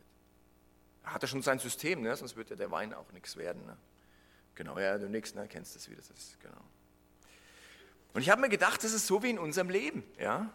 Er 1.07 1.13
hatte 1.13 1.25
schon 1.25 1.41
sein 1.41 1.57
System, 1.57 2.01
ne? 2.01 2.13
sonst 2.17 2.35
würde 2.35 2.57
der 2.57 2.69
Wein 2.69 2.93
auch 2.93 3.09
nichts 3.13 3.37
werden. 3.37 3.65
Ne? 3.65 3.77
Genau, 4.55 4.77
ja, 4.77 4.97
du 4.97 5.07
nix, 5.07 5.33
ne? 5.35 5.47
kennst 5.47 5.73
das, 5.73 5.89
wie 5.89 5.95
das 5.95 6.09
ist. 6.09 6.37
Genau. 6.41 6.61
Und 8.13 8.21
ich 8.21 8.29
habe 8.29 8.41
mir 8.41 8.49
gedacht, 8.49 8.83
das 8.83 8.91
ist 8.91 9.07
so 9.07 9.23
wie 9.23 9.29
in 9.29 9.39
unserem 9.39 9.69
Leben. 9.69 10.03
Ja? 10.19 10.51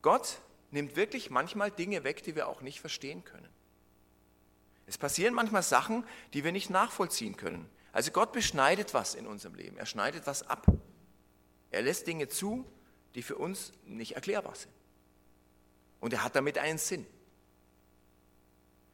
Gott 0.00 0.38
nimmt 0.70 0.94
wirklich 0.94 1.30
manchmal 1.30 1.72
Dinge 1.72 2.04
weg, 2.04 2.22
die 2.22 2.36
wir 2.36 2.46
auch 2.46 2.60
nicht 2.60 2.80
verstehen 2.80 3.24
können. 3.24 3.48
Es 4.86 4.98
passieren 4.98 5.34
manchmal 5.34 5.64
Sachen, 5.64 6.04
die 6.32 6.44
wir 6.44 6.52
nicht 6.52 6.70
nachvollziehen 6.70 7.36
können. 7.36 7.68
Also 7.92 8.12
Gott 8.12 8.32
beschneidet 8.32 8.94
was 8.94 9.16
in 9.16 9.26
unserem 9.26 9.56
Leben. 9.56 9.76
Er 9.78 9.86
schneidet 9.86 10.28
was 10.28 10.44
ab. 10.44 10.64
Er 11.72 11.82
lässt 11.82 12.06
Dinge 12.06 12.28
zu, 12.28 12.70
die 13.16 13.22
für 13.22 13.36
uns 13.36 13.72
nicht 13.84 14.12
erklärbar 14.14 14.54
sind. 14.54 14.72
Und 15.98 16.12
er 16.12 16.22
hat 16.22 16.36
damit 16.36 16.56
einen 16.56 16.78
Sinn. 16.78 17.04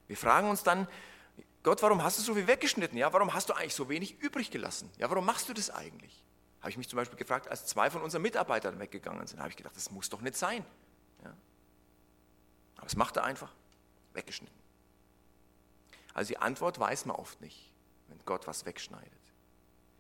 Wir 0.07 0.17
fragen 0.17 0.51
uns 0.51 0.63
dann, 0.63 0.87
Gott, 1.63 1.81
warum 1.83 2.03
hast 2.03 2.19
du 2.19 2.23
so 2.23 2.35
viel 2.35 2.47
weggeschnitten? 2.47 2.99
Ja, 2.99 3.13
warum 3.13 3.33
hast 3.33 3.49
du 3.49 3.55
eigentlich 3.55 3.75
so 3.75 3.89
wenig 3.89 4.21
übrig 4.21 4.51
gelassen? 4.51 4.91
Ja, 4.99 5.09
warum 5.09 5.25
machst 5.25 5.49
du 5.49 5.55
das 5.55 5.71
eigentlich? 5.71 6.23
Habe 6.61 6.71
ich 6.71 6.77
mich 6.77 6.89
zum 6.89 6.99
Beispiel 6.99 7.19
gefragt, 7.19 7.49
als 7.49 7.67
zwei 7.67 7.91
von 7.91 8.03
unseren 8.03 8.23
Mitarbeitern 8.23 8.79
weggegangen 8.79 9.27
sind, 9.27 9.39
habe 9.39 9.49
ich 9.49 9.57
gedacht, 9.57 9.77
das 9.77 9.91
muss 9.91 10.11
doch 10.11 10.21
nicht 10.21 10.37
sein. 10.37 10.65
Ja. 11.23 11.35
Aber 12.77 12.87
es 12.87 12.97
macht 12.97 13.17
er 13.17 13.25
einfach, 13.25 13.53
weggeschnitten. 14.13 14.59
Also 16.13 16.29
die 16.29 16.39
Antwort 16.39 16.79
weiß 16.79 17.07
man 17.07 17.17
oft 17.17 17.41
nicht, 17.41 17.73
wenn 18.09 18.19
Gott 18.25 18.47
was 18.47 18.67
wegschneidet. 18.67 19.13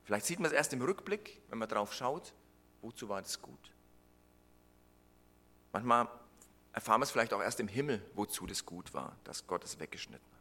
Vielleicht 0.04 0.26
sieht 0.26 0.38
man 0.38 0.50
es 0.50 0.52
erst 0.52 0.72
im 0.74 0.82
Rückblick, 0.82 1.40
wenn 1.48 1.58
man 1.58 1.68
drauf 1.68 1.94
schaut, 1.94 2.34
wozu 2.82 3.08
war 3.08 3.22
das 3.22 3.40
gut. 3.40 3.72
Manchmal 5.72 6.08
erfahren 6.74 7.00
wir 7.00 7.04
es 7.04 7.12
vielleicht 7.12 7.32
auch 7.32 7.40
erst 7.40 7.60
im 7.60 7.68
Himmel, 7.68 8.02
wozu 8.14 8.46
das 8.46 8.66
gut 8.66 8.92
war, 8.92 9.16
dass 9.24 9.46
Gott 9.46 9.64
es 9.64 9.78
weggeschnitten 9.78 10.26
hat. 10.26 10.34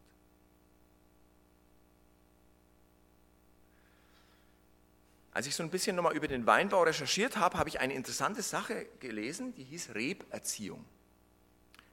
Als 5.31 5.47
ich 5.47 5.55
so 5.55 5.63
ein 5.63 5.69
bisschen 5.69 5.95
nochmal 5.95 6.15
über 6.15 6.27
den 6.27 6.45
Weinbau 6.45 6.83
recherchiert 6.83 7.37
habe, 7.37 7.57
habe 7.57 7.69
ich 7.69 7.79
eine 7.79 7.93
interessante 7.93 8.41
Sache 8.41 8.85
gelesen, 8.99 9.53
die 9.55 9.63
hieß 9.63 9.95
Reberziehung. 9.95 10.83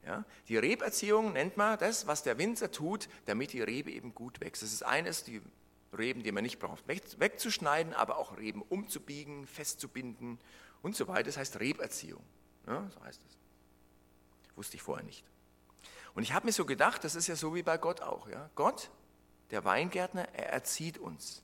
Ja? 0.04 0.24
Die 0.48 0.56
Reberziehung 0.56 1.32
nennt 1.32 1.56
man 1.56 1.78
das, 1.78 2.06
was 2.06 2.22
der 2.22 2.38
Winzer 2.38 2.70
tut, 2.70 3.08
damit 3.26 3.52
die 3.52 3.62
Rebe 3.62 3.90
eben 3.90 4.14
gut 4.14 4.40
wächst. 4.40 4.62
Das 4.62 4.72
ist 4.72 4.82
eines, 4.82 5.24
die 5.24 5.40
Reben, 5.96 6.22
die 6.22 6.32
man 6.32 6.44
nicht 6.44 6.58
braucht, 6.58 6.86
wegzuschneiden, 6.86 7.94
aber 7.94 8.18
auch 8.18 8.36
Reben 8.38 8.62
umzubiegen, 8.62 9.46
festzubinden 9.46 10.38
und 10.82 10.96
so 10.96 11.08
weiter. 11.08 11.24
Das 11.24 11.36
heißt 11.36 11.60
Reberziehung. 11.60 12.22
Ja, 12.66 12.88
so 12.94 13.02
heißt 13.04 13.20
es. 13.26 13.39
Wusste 14.60 14.76
ich 14.76 14.82
vorher 14.82 15.06
nicht. 15.06 15.24
Und 16.12 16.22
ich 16.22 16.34
habe 16.34 16.44
mir 16.44 16.52
so 16.52 16.66
gedacht, 16.66 17.02
das 17.02 17.14
ist 17.14 17.28
ja 17.28 17.34
so 17.34 17.54
wie 17.54 17.62
bei 17.62 17.78
Gott 17.78 18.02
auch. 18.02 18.28
Ja? 18.28 18.50
Gott, 18.56 18.90
der 19.52 19.64
Weingärtner, 19.64 20.28
er 20.34 20.50
erzieht 20.50 20.98
uns. 20.98 21.42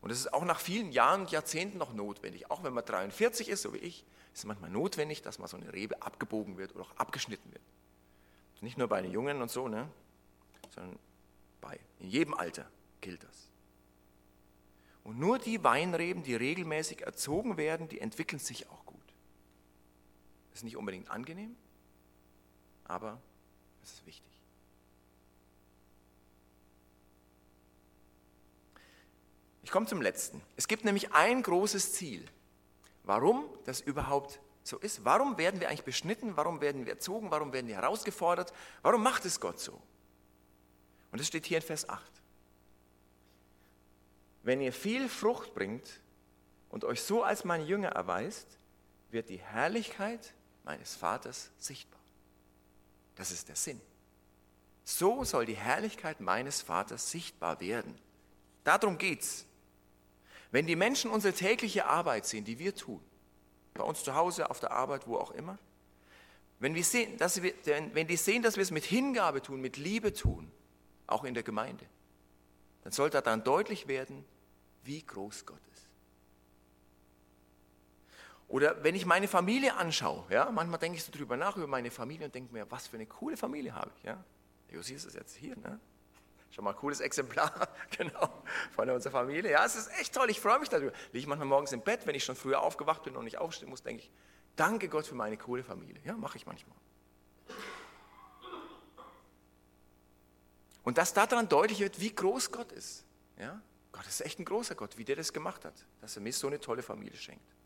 Und 0.00 0.10
das 0.10 0.18
ist 0.18 0.34
auch 0.34 0.44
nach 0.44 0.58
vielen 0.58 0.90
Jahren 0.90 1.20
und 1.20 1.30
Jahrzehnten 1.30 1.78
noch 1.78 1.92
notwendig. 1.92 2.50
Auch 2.50 2.64
wenn 2.64 2.72
man 2.72 2.84
43 2.84 3.48
ist, 3.48 3.62
so 3.62 3.72
wie 3.72 3.78
ich, 3.78 4.00
ist 4.32 4.40
es 4.40 4.44
manchmal 4.44 4.70
notwendig, 4.70 5.22
dass 5.22 5.38
mal 5.38 5.46
so 5.46 5.56
eine 5.56 5.72
Rebe 5.72 6.02
abgebogen 6.02 6.58
wird 6.58 6.74
oder 6.74 6.82
auch 6.82 6.96
abgeschnitten 6.96 7.52
wird. 7.52 7.62
Nicht 8.60 8.76
nur 8.76 8.88
bei 8.88 9.00
den 9.00 9.12
Jungen 9.12 9.40
und 9.40 9.52
so, 9.52 9.68
ne? 9.68 9.88
sondern 10.74 10.98
bei, 11.60 11.78
in 12.00 12.08
jedem 12.08 12.34
Alter 12.34 12.68
gilt 13.00 13.22
das. 13.22 13.48
Und 15.04 15.20
nur 15.20 15.38
die 15.38 15.62
Weinreben, 15.62 16.24
die 16.24 16.34
regelmäßig 16.34 17.02
erzogen 17.02 17.56
werden, 17.56 17.88
die 17.88 18.00
entwickeln 18.00 18.40
sich 18.40 18.68
auch 18.68 18.84
gut. 18.84 18.98
Das 20.50 20.58
ist 20.58 20.64
nicht 20.64 20.76
unbedingt 20.76 21.08
angenehm, 21.08 21.54
aber 22.90 23.20
es 23.82 23.92
ist 23.92 24.06
wichtig. 24.06 24.26
Ich 29.62 29.70
komme 29.70 29.86
zum 29.86 30.02
letzten. 30.02 30.42
Es 30.56 30.66
gibt 30.66 30.84
nämlich 30.84 31.12
ein 31.12 31.42
großes 31.42 31.92
Ziel, 31.92 32.26
warum 33.04 33.44
das 33.64 33.80
überhaupt 33.80 34.40
so 34.64 34.78
ist. 34.78 35.04
Warum 35.04 35.38
werden 35.38 35.60
wir 35.60 35.68
eigentlich 35.68 35.84
beschnitten? 35.84 36.36
Warum 36.36 36.60
werden 36.60 36.84
wir 36.84 36.94
erzogen? 36.94 37.30
Warum 37.30 37.52
werden 37.52 37.68
wir 37.68 37.76
herausgefordert? 37.76 38.52
Warum 38.82 39.02
macht 39.02 39.24
es 39.24 39.38
Gott 39.38 39.60
so? 39.60 39.80
Und 41.12 41.20
das 41.20 41.28
steht 41.28 41.46
hier 41.46 41.58
in 41.58 41.62
Vers 41.62 41.88
8. 41.88 42.02
Wenn 44.42 44.60
ihr 44.60 44.72
viel 44.72 45.08
Frucht 45.08 45.54
bringt 45.54 46.00
und 46.68 46.84
euch 46.84 47.02
so 47.02 47.22
als 47.22 47.44
mein 47.44 47.64
Jünger 47.64 47.90
erweist, 47.90 48.58
wird 49.10 49.28
die 49.28 49.38
Herrlichkeit 49.38 50.34
meines 50.64 50.96
Vaters 50.96 51.50
sichtbar. 51.58 51.99
Das 53.20 53.32
ist 53.32 53.48
der 53.50 53.56
Sinn. 53.56 53.78
So 54.82 55.24
soll 55.24 55.44
die 55.44 55.54
Herrlichkeit 55.54 56.20
meines 56.20 56.62
Vaters 56.62 57.10
sichtbar 57.10 57.60
werden. 57.60 57.94
Darum 58.64 58.96
geht's. 58.96 59.44
Wenn 60.50 60.66
die 60.66 60.74
Menschen 60.74 61.10
unsere 61.10 61.34
tägliche 61.34 61.84
Arbeit 61.84 62.24
sehen, 62.24 62.46
die 62.46 62.58
wir 62.58 62.74
tun, 62.74 63.04
bei 63.74 63.82
uns 63.82 64.04
zu 64.04 64.14
Hause, 64.14 64.48
auf 64.48 64.58
der 64.60 64.70
Arbeit, 64.70 65.06
wo 65.06 65.18
auch 65.18 65.32
immer, 65.32 65.58
wenn, 66.60 66.74
wir 66.74 66.82
sehen, 66.82 67.18
dass 67.18 67.42
wir, 67.42 67.52
wenn 67.92 68.06
die 68.06 68.16
sehen, 68.16 68.42
dass 68.42 68.56
wir 68.56 68.62
es 68.62 68.70
mit 68.70 68.84
Hingabe 68.84 69.42
tun, 69.42 69.60
mit 69.60 69.76
Liebe 69.76 70.14
tun, 70.14 70.50
auch 71.06 71.24
in 71.24 71.34
der 71.34 71.42
Gemeinde, 71.42 71.84
dann 72.84 72.92
sollte 72.92 73.20
dann 73.20 73.44
deutlich 73.44 73.86
werden, 73.86 74.24
wie 74.84 75.02
groß 75.02 75.44
Gott 75.44 75.60
ist. 75.74 75.89
Oder 78.50 78.82
wenn 78.82 78.96
ich 78.96 79.06
meine 79.06 79.28
Familie 79.28 79.76
anschaue, 79.76 80.24
ja, 80.28 80.50
manchmal 80.50 80.80
denke 80.80 80.98
ich 80.98 81.04
so 81.04 81.12
drüber 81.12 81.36
nach 81.36 81.56
über 81.56 81.68
meine 81.68 81.88
Familie 81.88 82.26
und 82.26 82.34
denke 82.34 82.52
mir, 82.52 82.68
was 82.68 82.88
für 82.88 82.96
eine 82.96 83.06
coole 83.06 83.36
Familie 83.36 83.72
habe 83.72 83.92
ich. 83.96 84.02
Ja? 84.02 84.24
Josi 84.68 84.94
ist 84.94 85.04
es 85.04 85.14
jetzt 85.14 85.36
hier, 85.36 85.56
ne? 85.56 85.78
Schon 86.50 86.64
mal 86.64 86.72
ein 86.72 86.76
cooles 86.76 86.98
Exemplar, 86.98 87.68
genau, 87.96 88.42
von 88.72 88.90
unserer 88.90 89.12
Familie. 89.12 89.52
Ja, 89.52 89.64
es 89.64 89.76
ist 89.76 89.88
echt 90.00 90.12
toll, 90.12 90.28
ich 90.30 90.40
freue 90.40 90.58
mich 90.58 90.68
darüber. 90.68 90.90
Liege 91.12 91.18
ich 91.18 91.26
manchmal 91.28 91.46
morgens 91.46 91.70
im 91.70 91.80
Bett, 91.80 92.08
wenn 92.08 92.16
ich 92.16 92.24
schon 92.24 92.34
früher 92.34 92.60
aufgewacht 92.60 93.04
bin 93.04 93.14
und 93.14 93.22
nicht 93.22 93.38
aufstehen 93.38 93.70
muss, 93.70 93.84
denke 93.84 94.02
ich, 94.02 94.10
danke 94.56 94.88
Gott 94.88 95.06
für 95.06 95.14
meine 95.14 95.36
coole 95.36 95.62
Familie. 95.62 96.00
Ja, 96.04 96.16
mache 96.16 96.36
ich 96.36 96.44
manchmal. 96.44 96.76
Und 100.82 100.98
dass 100.98 101.14
daran 101.14 101.48
deutlich 101.48 101.78
wird, 101.78 102.00
wie 102.00 102.12
groß 102.12 102.50
Gott 102.50 102.72
ist. 102.72 103.04
Ja? 103.38 103.62
Gott 103.92 104.08
ist 104.08 104.22
echt 104.22 104.40
ein 104.40 104.44
großer 104.44 104.74
Gott, 104.74 104.98
wie 104.98 105.04
der 105.04 105.14
das 105.14 105.32
gemacht 105.32 105.64
hat, 105.64 105.86
dass 106.00 106.16
er 106.16 106.22
mir 106.22 106.32
so 106.32 106.48
eine 106.48 106.58
tolle 106.58 106.82
Familie 106.82 107.16
schenkt. 107.16 107.59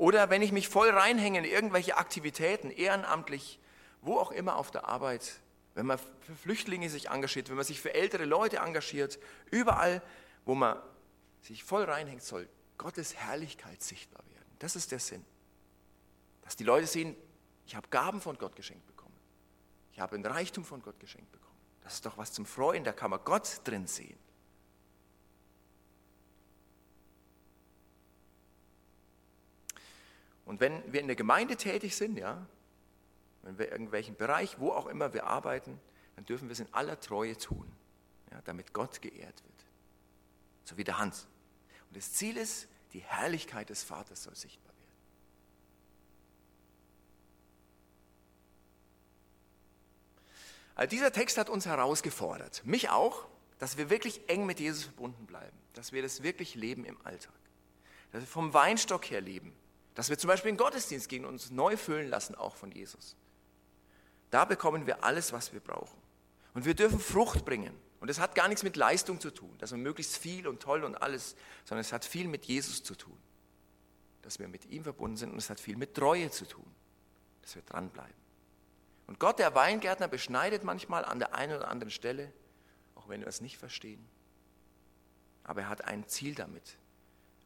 Oder 0.00 0.30
wenn 0.30 0.40
ich 0.40 0.50
mich 0.50 0.66
voll 0.70 0.88
reinhänge 0.88 1.40
in 1.40 1.44
irgendwelche 1.44 1.98
Aktivitäten, 1.98 2.70
ehrenamtlich, 2.70 3.60
wo 4.00 4.18
auch 4.18 4.30
immer 4.30 4.56
auf 4.56 4.70
der 4.70 4.88
Arbeit, 4.88 5.40
wenn 5.74 5.84
man 5.84 5.98
für 5.98 6.34
Flüchtlinge 6.34 6.88
sich 6.88 7.10
engagiert, 7.10 7.50
wenn 7.50 7.56
man 7.56 7.66
sich 7.66 7.82
für 7.82 7.92
ältere 7.92 8.24
Leute 8.24 8.60
engagiert, 8.60 9.18
überall, 9.50 10.00
wo 10.46 10.54
man 10.54 10.78
sich 11.42 11.64
voll 11.64 11.84
reinhängt, 11.84 12.22
soll 12.22 12.48
Gottes 12.78 13.14
Herrlichkeit 13.14 13.82
sichtbar 13.82 14.24
werden. 14.30 14.48
Das 14.58 14.74
ist 14.74 14.90
der 14.90 15.00
Sinn. 15.00 15.22
Dass 16.44 16.56
die 16.56 16.64
Leute 16.64 16.86
sehen, 16.86 17.14
ich 17.66 17.76
habe 17.76 17.86
Gaben 17.90 18.22
von 18.22 18.38
Gott 18.38 18.56
geschenkt 18.56 18.86
bekommen. 18.86 19.18
Ich 19.92 20.00
habe 20.00 20.16
ein 20.16 20.24
Reichtum 20.24 20.64
von 20.64 20.80
Gott 20.80 20.98
geschenkt 20.98 21.30
bekommen. 21.30 21.60
Das 21.82 21.92
ist 21.92 22.06
doch 22.06 22.16
was 22.16 22.32
zum 22.32 22.46
Freuen, 22.46 22.84
da 22.84 22.92
kann 22.92 23.10
man 23.10 23.20
Gott 23.22 23.60
drin 23.64 23.86
sehen. 23.86 24.18
Und 30.50 30.58
wenn 30.58 30.92
wir 30.92 31.00
in 31.00 31.06
der 31.06 31.14
Gemeinde 31.14 31.54
tätig 31.56 31.94
sind, 31.94 32.16
ja, 32.18 32.44
wenn 33.42 33.56
wir 33.56 33.66
in 33.66 33.70
irgendwelchen 33.70 34.16
Bereich, 34.16 34.58
wo 34.58 34.72
auch 34.72 34.88
immer 34.88 35.12
wir 35.14 35.28
arbeiten, 35.28 35.80
dann 36.16 36.24
dürfen 36.24 36.48
wir 36.48 36.54
es 36.54 36.58
in 36.58 36.74
aller 36.74 36.98
Treue 36.98 37.36
tun, 37.36 37.70
ja, 38.32 38.40
damit 38.42 38.72
Gott 38.72 39.00
geehrt 39.00 39.44
wird. 39.44 39.66
So 40.64 40.76
wie 40.76 40.82
der 40.82 40.98
Hans. 40.98 41.28
Und 41.86 41.96
das 41.96 42.14
Ziel 42.14 42.36
ist, 42.36 42.66
die 42.94 42.98
Herrlichkeit 42.98 43.70
des 43.70 43.84
Vaters 43.84 44.24
soll 44.24 44.34
sichtbar 44.34 44.74
werden. 44.76 44.96
Also 50.74 50.90
dieser 50.90 51.12
Text 51.12 51.38
hat 51.38 51.48
uns 51.48 51.66
herausgefordert, 51.66 52.66
mich 52.66 52.90
auch, 52.90 53.28
dass 53.60 53.78
wir 53.78 53.88
wirklich 53.88 54.28
eng 54.28 54.46
mit 54.46 54.58
Jesus 54.58 54.82
verbunden 54.82 55.26
bleiben, 55.26 55.56
dass 55.74 55.92
wir 55.92 56.02
das 56.02 56.24
wirklich 56.24 56.56
leben 56.56 56.84
im 56.84 57.00
Alltag, 57.06 57.38
dass 58.10 58.22
wir 58.22 58.26
vom 58.26 58.52
Weinstock 58.52 59.08
her 59.12 59.20
leben, 59.20 59.54
dass 59.94 60.08
wir 60.08 60.18
zum 60.18 60.28
Beispiel 60.28 60.50
in 60.50 60.56
den 60.56 60.64
Gottesdienst 60.64 61.08
gehen 61.08 61.24
und 61.24 61.32
uns 61.32 61.50
neu 61.50 61.76
füllen 61.76 62.08
lassen, 62.08 62.34
auch 62.34 62.56
von 62.56 62.70
Jesus. 62.70 63.16
Da 64.30 64.44
bekommen 64.44 64.86
wir 64.86 65.04
alles, 65.04 65.32
was 65.32 65.52
wir 65.52 65.60
brauchen. 65.60 65.98
Und 66.54 66.64
wir 66.64 66.74
dürfen 66.74 67.00
Frucht 67.00 67.44
bringen. 67.44 67.74
Und 68.00 68.08
es 68.08 68.18
hat 68.18 68.34
gar 68.34 68.48
nichts 68.48 68.62
mit 68.62 68.76
Leistung 68.76 69.20
zu 69.20 69.30
tun, 69.30 69.54
dass 69.58 69.72
wir 69.72 69.78
möglichst 69.78 70.16
viel 70.16 70.48
und 70.48 70.60
toll 70.60 70.84
und 70.84 70.96
alles, 70.96 71.36
sondern 71.64 71.82
es 71.82 71.92
hat 71.92 72.04
viel 72.04 72.28
mit 72.28 72.46
Jesus 72.46 72.82
zu 72.82 72.94
tun, 72.94 73.16
dass 74.22 74.38
wir 74.38 74.48
mit 74.48 74.64
ihm 74.66 74.84
verbunden 74.84 75.18
sind 75.18 75.32
und 75.32 75.38
es 75.38 75.50
hat 75.50 75.60
viel 75.60 75.76
mit 75.76 75.94
Treue 75.94 76.30
zu 76.30 76.46
tun, 76.46 76.64
dass 77.42 77.56
wir 77.56 77.62
dranbleiben. 77.62 78.14
Und 79.06 79.18
Gott, 79.18 79.38
der 79.38 79.54
Weingärtner, 79.54 80.08
beschneidet 80.08 80.64
manchmal 80.64 81.04
an 81.04 81.18
der 81.18 81.34
einen 81.34 81.56
oder 81.56 81.68
anderen 81.68 81.90
Stelle, 81.90 82.32
auch 82.94 83.08
wenn 83.08 83.20
wir 83.20 83.28
es 83.28 83.42
nicht 83.42 83.58
verstehen. 83.58 84.08
Aber 85.44 85.62
er 85.62 85.68
hat 85.68 85.84
ein 85.84 86.08
Ziel 86.08 86.34
damit. 86.34 86.78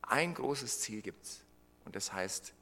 Ein 0.02 0.34
großes 0.34 0.80
Ziel 0.80 1.02
gibt 1.02 1.24
es. 1.24 1.43
Und 1.84 1.96
das 1.96 2.12
heißt, 2.12 2.54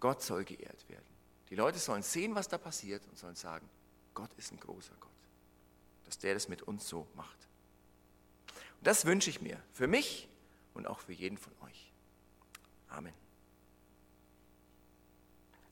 Gott 0.00 0.22
soll 0.22 0.44
geehrt 0.44 0.88
werden. 0.88 1.04
Die 1.50 1.56
Leute 1.56 1.78
sollen 1.78 2.02
sehen, 2.02 2.34
was 2.34 2.48
da 2.48 2.58
passiert 2.58 3.06
und 3.08 3.18
sollen 3.18 3.36
sagen, 3.36 3.68
Gott 4.14 4.30
ist 4.36 4.52
ein 4.52 4.60
großer 4.60 4.94
Gott. 5.00 5.10
Dass 6.06 6.18
der 6.18 6.34
das 6.34 6.48
mit 6.48 6.62
uns 6.62 6.88
so 6.88 7.06
macht. 7.14 7.36
Und 8.48 8.86
das 8.86 9.04
wünsche 9.04 9.30
ich 9.30 9.40
mir 9.40 9.60
für 9.72 9.86
mich 9.86 10.28
und 10.74 10.86
auch 10.86 11.00
für 11.00 11.12
jeden 11.12 11.38
von 11.38 11.52
euch. 11.62 11.92
Amen. 12.88 13.12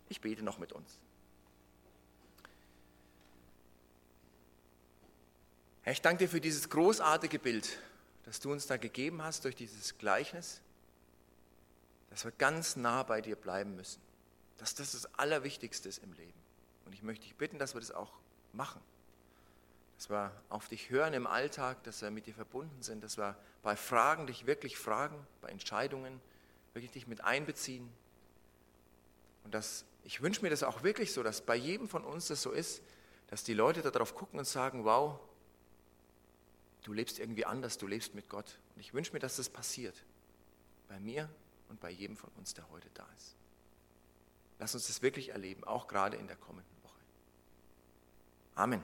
Ich 0.09 0.21
bete 0.21 0.43
noch 0.43 0.59
mit 0.59 0.73
uns. 0.73 0.99
Herr, 5.83 5.93
ich 5.93 6.03
danke 6.03 6.25
dir 6.25 6.29
für 6.29 6.41
dieses 6.41 6.69
großartige 6.69 7.39
Bild, 7.39 7.79
das 8.25 8.41
du 8.41 8.53
uns 8.53 8.67
da 8.67 8.77
gegeben 8.77 9.23
hast 9.23 9.45
durch 9.45 9.55
dieses 9.55 9.97
Gleichnis 9.97 10.61
dass 12.11 12.25
wir 12.25 12.33
ganz 12.33 12.77
nah 12.77 13.03
bei 13.03 13.21
dir 13.21 13.37
bleiben 13.37 13.77
müssen. 13.77 14.01
Dass 14.59 14.75
das 14.75 14.93
das 14.93 15.15
Allerwichtigste 15.15 15.89
ist 15.89 16.03
im 16.03 16.13
Leben. 16.13 16.39
Und 16.85 16.93
ich 16.93 17.03
möchte 17.03 17.25
dich 17.25 17.37
bitten, 17.37 17.59
dass 17.59 17.75
wir 17.75 17.81
das 17.81 17.93
auch 17.93 18.13
machen. 18.53 18.81
Dass 19.97 20.11
wir 20.11 20.33
auf 20.49 20.69
dich 20.69 20.91
hören 20.91 21.13
im 21.13 21.27
Alltag, 21.27 21.83
dass 21.85 22.03
wir 22.03 22.11
mit 22.11 22.27
dir 22.27 22.35
verbunden 22.35 22.83
sind, 22.83 23.05
dass 23.05 23.19
wir 23.19 23.37
bei 23.63 23.77
Fragen 23.77 24.27
dich 24.27 24.47
wirklich 24.47 24.79
fragen, 24.79 25.27
bei 25.41 25.49
Entscheidungen 25.49 26.21
wirklich 26.73 26.93
dich 26.93 27.07
mit 27.07 27.23
einbeziehen. 27.23 27.89
Und 29.45 29.55
dass, 29.55 29.85
ich 30.05 30.23
wünsche 30.23 30.43
mir 30.43 30.51
das 30.51 30.63
auch 30.63 30.83
wirklich 30.83 31.13
so, 31.13 31.23
dass 31.23 31.41
bei 31.41 31.57
jedem 31.57 31.89
von 31.89 32.05
uns 32.05 32.29
das 32.29 32.43
so 32.43 32.53
ist, 32.53 32.83
dass 33.29 33.45
die 33.45 33.55
Leute 33.55 33.83
darauf 33.83 34.15
gucken 34.15 34.39
und 34.39 34.47
sagen, 34.47 34.85
wow, 34.85 35.19
du 36.83 36.93
lebst 36.93 37.19
irgendwie 37.19 37.45
anders, 37.45 37.79
du 37.79 37.87
lebst 37.87 38.15
mit 38.15 38.29
Gott. 38.29 38.59
Und 38.75 38.81
ich 38.81 38.95
wünsche 38.95 39.13
mir, 39.13 39.19
dass 39.19 39.37
das 39.37 39.49
passiert. 39.49 40.05
Bei 40.89 40.99
mir 40.99 41.29
und 41.69 41.81
bei 41.81 41.91
jedem 41.91 42.17
von 42.17 42.31
uns, 42.37 42.55
der 42.55 42.69
heute 42.71 42.89
da 42.95 43.07
ist. 43.17 43.37
Lass 44.59 44.75
uns 44.75 44.87
das 44.87 45.03
wirklich 45.03 45.31
erleben, 45.31 45.65
auch 45.65 45.87
gerade 45.87 46.17
in 46.17 46.27
der 46.27 46.37
kommenden 46.37 46.83
Woche. 46.83 47.01
Amen. 48.55 48.83